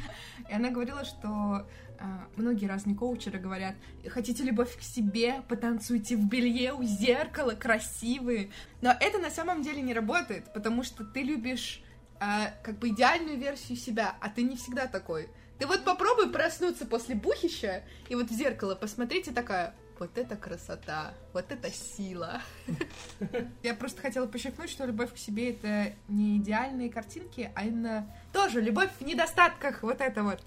и 0.47 0.53
она 0.53 0.69
говорила, 0.69 1.03
что 1.03 1.67
а, 1.99 2.27
многие 2.35 2.67
разные 2.67 2.95
коучеры 2.95 3.39
говорят, 3.39 3.75
хотите 4.09 4.43
любовь 4.43 4.77
к 4.77 4.81
себе, 4.81 5.41
потанцуйте 5.47 6.15
в 6.15 6.27
белье 6.27 6.73
у 6.73 6.83
зеркала, 6.83 7.53
красивые. 7.53 8.51
Но 8.81 8.93
это 8.99 9.17
на 9.17 9.31
самом 9.31 9.63
деле 9.63 9.81
не 9.81 9.95
работает, 9.95 10.53
потому 10.53 10.83
что 10.83 11.03
ты 11.03 11.23
любишь 11.23 11.81
а, 12.19 12.53
как 12.61 12.77
бы 12.77 12.89
идеальную 12.89 13.39
версию 13.39 13.77
себя, 13.79 14.15
а 14.21 14.29
ты 14.29 14.43
не 14.43 14.55
всегда 14.55 14.85
такой. 14.85 15.29
Ты 15.57 15.65
вот 15.65 15.83
попробуй 15.83 16.31
проснуться 16.31 16.85
после 16.85 17.15
бухища 17.15 17.83
и 18.09 18.15
вот 18.15 18.29
в 18.29 18.33
зеркало 18.33 18.75
посмотреть 18.75 19.27
и 19.27 19.31
такая, 19.31 19.73
вот 19.99 20.17
это 20.17 20.35
красота, 20.35 21.13
вот 21.33 21.51
это 21.51 21.71
сила. 21.71 22.41
Я 23.63 23.73
просто 23.73 24.01
хотела 24.01 24.27
подчеркнуть, 24.27 24.69
что 24.69 24.85
любовь 24.85 25.13
к 25.13 25.17
себе 25.17 25.51
это 25.51 25.93
не 26.07 26.37
идеальные 26.37 26.89
картинки, 26.89 27.51
а 27.55 27.65
именно 27.65 28.13
тоже 28.33 28.61
любовь 28.61 28.89
в 28.99 29.05
недостатках, 29.05 29.83
вот 29.83 30.01
это 30.01 30.23
вот. 30.23 30.41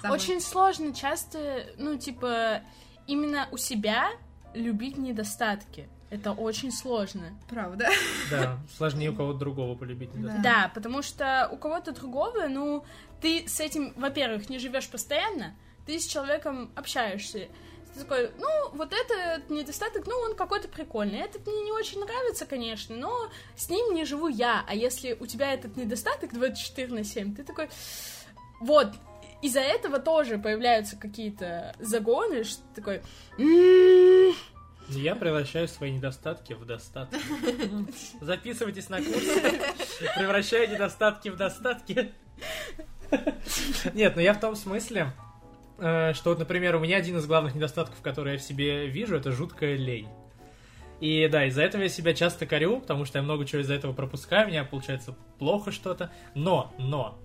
самое. 0.00 0.20
Очень 0.20 0.40
сложно 0.40 0.94
часто, 0.94 1.66
ну, 1.78 1.98
типа, 1.98 2.62
именно 3.06 3.48
у 3.52 3.56
себя 3.56 4.10
любить 4.54 4.96
недостатки. 4.96 5.88
Это 6.08 6.32
очень 6.32 6.70
сложно. 6.70 7.38
Правда. 7.48 7.88
Да, 8.30 8.58
сложнее 8.76 9.10
у 9.10 9.14
кого-то 9.14 9.38
другого 9.38 9.76
полюбить. 9.76 10.14
не 10.14 10.22
Да. 10.22 10.38
Да, 10.42 10.72
потому 10.74 11.02
что 11.02 11.48
у 11.52 11.56
кого-то 11.56 11.92
другого, 11.92 12.46
ну, 12.48 12.84
ты 13.20 13.48
с 13.48 13.60
этим, 13.60 13.92
во-первых, 13.96 14.48
не 14.48 14.58
живешь 14.58 14.88
постоянно, 14.88 15.54
ты 15.86 15.98
с 15.98 16.06
человеком 16.06 16.70
общаешься. 16.74 17.48
Ты 17.96 18.02
такой, 18.04 18.30
ну, 18.38 18.48
вот 18.74 18.92
этот 18.92 19.48
недостаток, 19.48 20.06
ну, 20.06 20.14
он 20.18 20.34
какой-то 20.36 20.68
прикольный. 20.68 21.20
Этот 21.20 21.46
мне 21.46 21.62
не 21.62 21.72
очень 21.72 21.98
нравится, 22.00 22.44
конечно, 22.44 22.94
но 22.94 23.30
с 23.56 23.70
ним 23.70 23.94
не 23.94 24.04
живу 24.04 24.28
я. 24.28 24.64
А 24.68 24.74
если 24.74 25.16
у 25.18 25.26
тебя 25.26 25.54
этот 25.54 25.76
недостаток 25.78 26.34
24 26.34 26.92
на 26.92 27.04
7, 27.04 27.34
ты 27.34 27.42
такой, 27.42 27.70
вот, 28.60 28.88
из-за 29.40 29.60
этого 29.60 29.98
тоже 29.98 30.36
появляются 30.36 30.96
какие-то 30.96 31.74
загоны, 31.78 32.44
что 32.44 32.60
ты 32.74 32.82
такой, 32.82 33.02
«М, 33.38 34.34
Я 34.88 35.16
превращаю 35.16 35.66
свои 35.66 35.90
недостатки 35.92 36.52
в 36.52 36.66
достатки. 36.66 37.18
Записывайтесь 38.20 38.90
на 38.90 38.98
курс. 38.98 39.24
Превращаю 40.16 40.70
недостатки 40.70 41.30
в 41.30 41.36
достатки. 41.36 42.12
Нет, 43.94 44.16
ну 44.16 44.20
я 44.22 44.34
в 44.34 44.40
том 44.40 44.54
смысле, 44.54 45.12
что 45.78 46.22
вот, 46.24 46.38
например, 46.38 46.76
у 46.76 46.80
меня 46.80 46.96
один 46.96 47.18
из 47.18 47.26
главных 47.26 47.54
недостатков, 47.54 48.00
которые 48.00 48.34
я 48.34 48.38
в 48.38 48.42
себе 48.42 48.86
вижу, 48.86 49.16
это 49.16 49.32
жуткая 49.32 49.76
лень. 49.76 50.08
И 51.00 51.28
да, 51.30 51.44
из-за 51.46 51.62
этого 51.62 51.82
я 51.82 51.88
себя 51.88 52.14
часто 52.14 52.46
корю, 52.46 52.80
потому 52.80 53.04
что 53.04 53.18
я 53.18 53.22
много 53.22 53.44
чего 53.44 53.60
из-за 53.60 53.74
этого 53.74 53.92
пропускаю, 53.92 54.46
у 54.46 54.50
меня 54.50 54.64
получается 54.64 55.14
плохо 55.38 55.70
что-то. 55.70 56.10
Но, 56.34 56.72
но, 56.78 57.18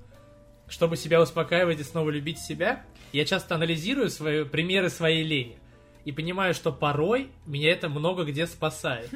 чтобы 0.68 0.98
себя 0.98 1.22
успокаивать 1.22 1.80
и 1.80 1.84
снова 1.84 2.10
любить 2.10 2.40
себя, 2.40 2.84
я 3.14 3.26
часто 3.26 3.56
анализирую 3.56 4.10
свои, 4.10 4.44
примеры 4.44 4.90
своей 4.90 5.24
лени. 5.24 5.58
И 6.04 6.12
понимаю, 6.12 6.54
что 6.54 6.72
порой 6.72 7.30
меня 7.46 7.72
это 7.72 7.88
много 7.88 8.26
где 8.26 8.48
спасает. 8.48 9.10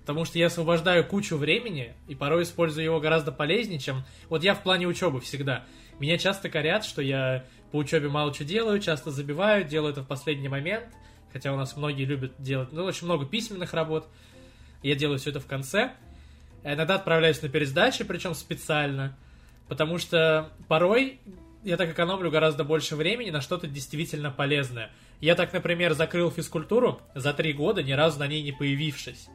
Потому 0.00 0.24
что 0.24 0.38
я 0.38 0.46
освобождаю 0.46 1.04
кучу 1.06 1.36
времени, 1.36 1.94
и 2.08 2.14
порой 2.14 2.42
использую 2.42 2.84
его 2.84 2.98
гораздо 2.98 3.30
полезнее, 3.30 3.78
чем... 3.78 4.04
Вот 4.30 4.42
я 4.42 4.54
в 4.54 4.62
плане 4.62 4.86
учебы 4.86 5.20
всегда. 5.20 5.64
Меня 5.98 6.18
часто 6.18 6.48
корят, 6.48 6.84
что 6.84 7.02
я 7.02 7.44
по 7.72 7.76
учебе 7.76 8.08
мало 8.08 8.32
что 8.32 8.44
делаю, 8.44 8.80
часто 8.80 9.10
забиваю, 9.10 9.64
делаю 9.64 9.92
это 9.92 10.02
в 10.02 10.06
последний 10.06 10.48
момент. 10.48 10.84
Хотя 11.32 11.52
у 11.52 11.56
нас 11.56 11.76
многие 11.76 12.04
любят 12.04 12.32
делать, 12.38 12.72
ну, 12.72 12.84
очень 12.84 13.04
много 13.04 13.26
письменных 13.26 13.74
работ. 13.74 14.08
Я 14.82 14.94
делаю 14.94 15.18
все 15.18 15.30
это 15.30 15.40
в 15.40 15.46
конце. 15.46 15.92
Иногда 16.64 16.94
отправляюсь 16.94 17.42
на 17.42 17.48
пересдачи, 17.48 18.04
причем 18.04 18.34
специально. 18.34 19.16
Потому 19.68 19.98
что 19.98 20.50
порой 20.68 21.20
я 21.64 21.76
так 21.76 21.90
экономлю 21.90 22.30
гораздо 22.30 22.64
больше 22.64 22.96
времени 22.96 23.30
на 23.30 23.40
что-то 23.40 23.66
действительно 23.66 24.30
полезное. 24.30 24.90
Я 25.20 25.34
так, 25.34 25.52
например, 25.52 25.94
закрыл 25.94 26.30
физкультуру 26.30 27.00
за 27.14 27.34
три 27.34 27.52
года, 27.52 27.82
ни 27.82 27.92
разу 27.92 28.20
на 28.20 28.26
ней 28.26 28.42
не 28.42 28.52
появившись. 28.52 29.28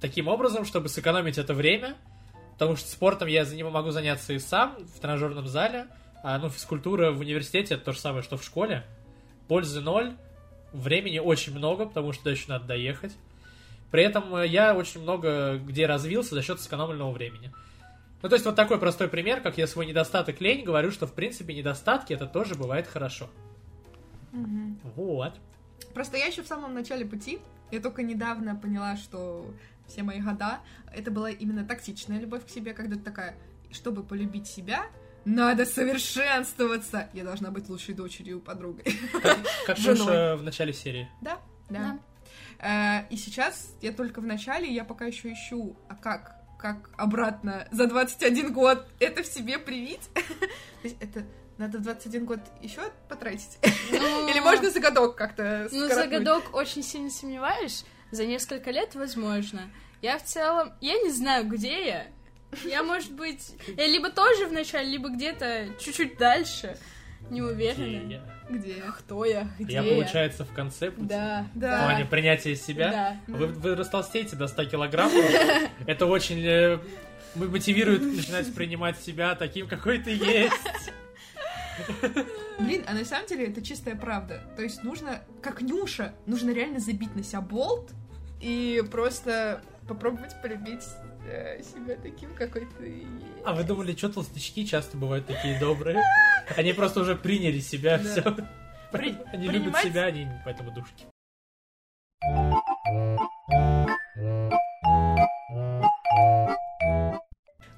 Таким 0.00 0.28
образом, 0.28 0.64
чтобы 0.64 0.88
сэкономить 0.88 1.38
это 1.38 1.54
время, 1.54 1.94
потому 2.54 2.76
что 2.76 2.88
спортом 2.88 3.28
я 3.28 3.44
могу 3.70 3.90
заняться 3.90 4.32
и 4.32 4.38
сам 4.38 4.76
в 4.94 5.00
тренажерном 5.00 5.46
зале, 5.46 5.86
а 6.22 6.38
ну, 6.38 6.48
физкультура 6.48 7.10
в 7.10 7.20
университете 7.20 7.74
это 7.74 7.84
то 7.84 7.92
же 7.92 7.98
самое, 7.98 8.22
что 8.22 8.36
в 8.36 8.42
школе. 8.42 8.84
Пользы 9.46 9.80
ноль, 9.80 10.16
времени 10.72 11.18
очень 11.18 11.54
много, 11.54 11.86
потому 11.86 12.12
что 12.12 12.30
еще 12.30 12.46
надо 12.48 12.64
доехать. 12.64 13.12
При 13.90 14.02
этом 14.02 14.34
э, 14.36 14.46
я 14.46 14.74
очень 14.74 15.02
много 15.02 15.58
где 15.58 15.86
развился 15.86 16.34
за 16.34 16.42
счет 16.42 16.60
сэкономленного 16.60 17.12
времени. 17.12 17.52
Ну, 18.22 18.28
то 18.28 18.36
есть 18.36 18.46
вот 18.46 18.56
такой 18.56 18.78
простой 18.80 19.08
пример, 19.08 19.42
как 19.42 19.58
я 19.58 19.66
свой 19.66 19.86
недостаток 19.86 20.40
лень 20.40 20.64
говорю, 20.64 20.90
что 20.90 21.06
в 21.06 21.12
принципе 21.12 21.54
недостатки 21.54 22.12
это 22.12 22.26
тоже 22.26 22.54
бывает 22.54 22.86
хорошо. 22.86 23.28
Мгм. 24.32 24.80
Вот. 24.96 25.34
Просто 25.92 26.16
я 26.16 26.26
еще 26.26 26.42
в 26.42 26.46
самом 26.46 26.74
начале 26.74 27.04
пути, 27.04 27.38
я 27.70 27.80
только 27.80 28.02
недавно 28.02 28.56
поняла, 28.56 28.96
что 28.96 29.46
все 29.86 30.02
мои 30.02 30.20
года, 30.20 30.60
это 30.94 31.10
была 31.10 31.30
именно 31.30 31.64
токсичная 31.64 32.18
любовь 32.18 32.46
к 32.46 32.48
себе, 32.48 32.72
когда 32.74 32.96
ты 32.96 33.02
такая, 33.02 33.36
чтобы 33.70 34.02
полюбить 34.02 34.46
себя, 34.46 34.86
надо 35.24 35.64
совершенствоваться. 35.66 37.08
Я 37.12 37.24
должна 37.24 37.50
быть 37.50 37.68
лучшей 37.68 37.94
дочерью 37.94 38.40
подругой. 38.40 38.84
Как 39.66 39.76
Женой. 39.76 40.14
э, 40.14 40.36
в 40.36 40.42
начале 40.42 40.72
серии. 40.72 41.08
Да, 41.20 41.38
да. 41.70 41.98
Э, 42.58 43.06
И 43.10 43.16
сейчас 43.16 43.74
я 43.80 43.92
только 43.92 44.20
в 44.20 44.26
начале, 44.26 44.72
я 44.72 44.84
пока 44.84 45.06
еще 45.06 45.32
ищу, 45.32 45.76
а 45.88 45.94
как, 45.96 46.36
как 46.58 46.90
обратно 46.96 47.66
за 47.70 47.86
21 47.86 48.52
год 48.52 48.86
это 49.00 49.22
в 49.22 49.26
себе 49.26 49.58
привить? 49.58 50.08
То 50.14 50.88
есть 50.88 50.96
это 51.00 51.24
надо 51.56 51.78
в 51.78 51.82
21 51.82 52.24
год 52.26 52.40
еще 52.60 52.82
потратить? 53.08 53.58
Ну, 53.92 54.28
Или 54.30 54.40
можно 54.40 54.70
за 54.70 54.80
годок 54.80 55.16
как-то 55.16 55.68
Ну, 55.72 55.80
за 55.86 55.90
скоротнуть? 55.90 56.18
годок 56.18 56.54
очень 56.54 56.82
сильно 56.82 57.10
сомневаюсь. 57.10 57.84
За 58.14 58.26
несколько 58.26 58.70
лет, 58.70 58.94
возможно. 58.94 59.62
Я 60.00 60.18
в 60.18 60.22
целом... 60.22 60.72
Я 60.80 60.94
не 61.02 61.10
знаю, 61.10 61.48
где 61.48 61.84
я. 61.84 62.06
Я, 62.64 62.84
может 62.84 63.10
быть... 63.10 63.56
Я 63.76 63.88
либо 63.88 64.08
тоже 64.08 64.46
в 64.46 64.52
начале, 64.52 64.88
либо 64.88 65.08
где-то 65.08 65.66
чуть-чуть 65.80 66.16
дальше. 66.16 66.76
Не 67.28 67.40
Где 67.40 67.50
уверена. 67.50 68.12
я? 68.12 68.22
Где? 68.48 68.74
Кто 68.98 69.24
я? 69.24 69.48
Где 69.58 69.72
Я, 69.74 69.82
получается, 69.82 70.44
в 70.44 70.52
конце 70.52 70.92
пути. 70.92 71.08
Да, 71.08 71.48
Да. 71.56 71.80
В 71.80 71.82
плане 71.86 72.04
принятия 72.04 72.54
себя. 72.54 73.18
Да. 73.26 73.34
Вы, 73.34 73.46
вы 73.48 73.74
растолстеете 73.74 74.36
до 74.36 74.46
100 74.46 74.66
килограмм. 74.66 75.10
Это 75.88 76.06
очень 76.06 76.40
э, 76.46 76.78
мотивирует 77.34 78.02
начинать 78.02 78.54
принимать 78.54 78.96
себя 79.00 79.34
таким, 79.34 79.66
какой 79.66 79.98
ты 79.98 80.10
есть. 80.12 80.92
Блин, 82.60 82.84
а 82.86 82.94
на 82.94 83.04
самом 83.04 83.26
деле 83.26 83.46
это 83.46 83.60
чистая 83.60 83.96
правда. 83.96 84.40
То 84.54 84.62
есть 84.62 84.84
нужно, 84.84 85.24
как 85.42 85.60
Нюша, 85.62 86.14
нужно 86.26 86.50
реально 86.50 86.78
забить 86.78 87.16
на 87.16 87.24
себя 87.24 87.40
болт 87.40 87.90
и 88.44 88.82
просто 88.90 89.62
попробовать 89.88 90.40
полюбить 90.42 90.84
э, 91.26 91.62
себя 91.62 91.96
таким, 91.96 92.34
какой 92.34 92.66
ты 92.78 92.86
есть. 92.86 93.26
А 93.44 93.54
вы 93.54 93.64
думали, 93.64 93.96
что 93.96 94.10
толстячки 94.10 94.66
часто 94.66 94.98
бывают 94.98 95.26
такие 95.26 95.58
добрые? 95.58 96.02
Они 96.54 96.74
просто 96.74 97.00
уже 97.00 97.16
приняли 97.16 97.60
себя, 97.60 97.98
все. 97.98 98.22
Они 98.92 99.48
любят 99.48 99.76
себя, 99.78 100.04
они 100.04 100.28
поэтому 100.44 100.70
душки. 100.70 101.06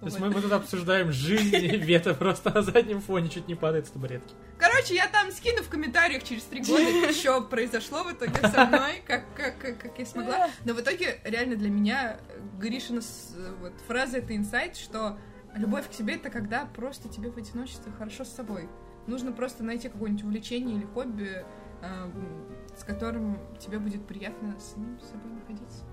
То 0.07 0.11
есть 0.11 0.21
мы, 0.21 0.31
мы 0.31 0.41
тут 0.41 0.53
обсуждаем 0.53 1.11
жизнь, 1.11 1.67
Вета 1.79 2.15
просто 2.15 2.55
на 2.55 2.63
заднем 2.63 3.01
фоне 3.01 3.29
чуть 3.29 3.49
не 3.49 3.57
падает 3.57 3.89
с 3.89 3.91
табуретки. 3.91 4.35
Короче, 4.57 4.95
я 4.95 5.09
там 5.09 5.33
скину 5.33 5.65
в 5.65 5.69
комментариях 5.69 6.23
через 6.23 6.45
три 6.45 6.61
года, 6.63 7.13
что 7.13 7.41
произошло 7.41 8.05
в 8.05 8.13
итоге 8.13 8.41
со 8.41 8.67
мной, 8.67 9.03
как, 9.05 9.25
как, 9.35 9.59
как, 9.59 9.79
как 9.81 9.99
я 9.99 10.07
смогла. 10.07 10.49
Но 10.65 10.75
в 10.75 10.81
итоге, 10.81 11.19
реально 11.25 11.57
для 11.57 11.71
меня, 11.71 12.21
Гришина 12.61 13.01
вот, 13.61 13.73
фраза 13.89 14.19
это 14.19 14.37
инсайт, 14.37 14.77
что 14.77 15.19
любовь 15.57 15.91
к 15.91 15.93
себе 15.93 16.15
это 16.15 16.31
когда 16.31 16.67
просто 16.67 17.09
тебе 17.09 17.29
в 17.29 17.37
одиночестве 17.37 17.91
хорошо 17.91 18.25
с 18.25 18.29
собой. 18.29 18.69
Нужно 19.09 19.33
просто 19.33 19.65
найти 19.65 19.89
какое-нибудь 19.89 20.23
увлечение 20.23 20.77
или 20.77 20.85
хобби, 20.85 21.45
э, 21.83 22.11
с 22.79 22.85
которым 22.85 23.41
тебе 23.59 23.81
будет 23.81 24.07
приятно 24.07 24.55
с 24.61 24.75
самим 24.75 25.01
собой 25.01 25.33
находиться. 25.33 25.85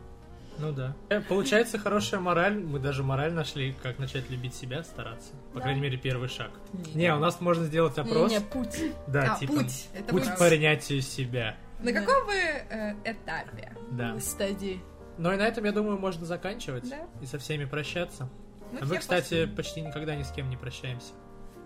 Ну 0.60 0.72
да. 0.72 0.96
Э, 1.10 1.22
получается 1.22 1.78
хорошая 1.78 2.20
мораль. 2.20 2.58
Мы 2.60 2.80
даже 2.80 3.04
мораль 3.04 3.34
нашли, 3.34 3.76
как 3.82 4.00
начать 4.00 4.30
любить 4.30 4.54
себя, 4.54 4.84
стараться. 4.84 5.32
По 5.52 5.60
да. 5.60 5.63
крайней 5.63 5.82
мере, 5.82 5.98
первый 5.98 6.30
шаг. 6.30 6.52
Не, 6.94 6.94
не 6.94 7.13
у 7.13 7.20
нас 7.20 7.42
можно 7.42 7.66
сделать 7.66 7.98
опрос. 7.98 8.32
Не, 8.32 8.38
не 8.38 8.44
путь. 8.44 8.80
Да, 9.08 9.34
а, 9.34 9.39
типа. 9.39 9.54
Путь. 9.54 9.88
Это 9.94 10.04
путь 10.06 10.26
к 10.26 10.38
принятию 10.38 11.02
себя. 11.02 11.58
На 11.80 11.92
да. 11.92 12.00
каком 12.00 12.26
вы 12.26 12.36
э, 12.36 12.96
этапе? 13.04 13.74
Да. 13.92 14.20
Стадии. 14.20 14.82
Ну 15.18 15.32
и 15.32 15.36
на 15.36 15.44
этом, 15.44 15.63
я 15.66 15.72
думаю, 15.72 16.00
можно 16.00 16.26
заканчивать 16.26 16.89
да. 16.89 17.08
и 17.22 17.26
со 17.26 17.38
всеми 17.38 17.66
прощаться. 17.66 18.30
Мы 18.72 18.80
а 18.82 18.86
мы, 18.86 18.98
кстати, 18.98 19.46
пошли. 19.46 19.56
почти 19.56 19.82
никогда 19.82 20.16
ни 20.16 20.24
с 20.24 20.32
кем 20.32 20.50
не 20.50 20.58
прощаемся. 20.58 21.13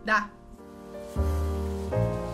Да. 0.05 0.27
thank 1.89 2.15
you 2.15 2.26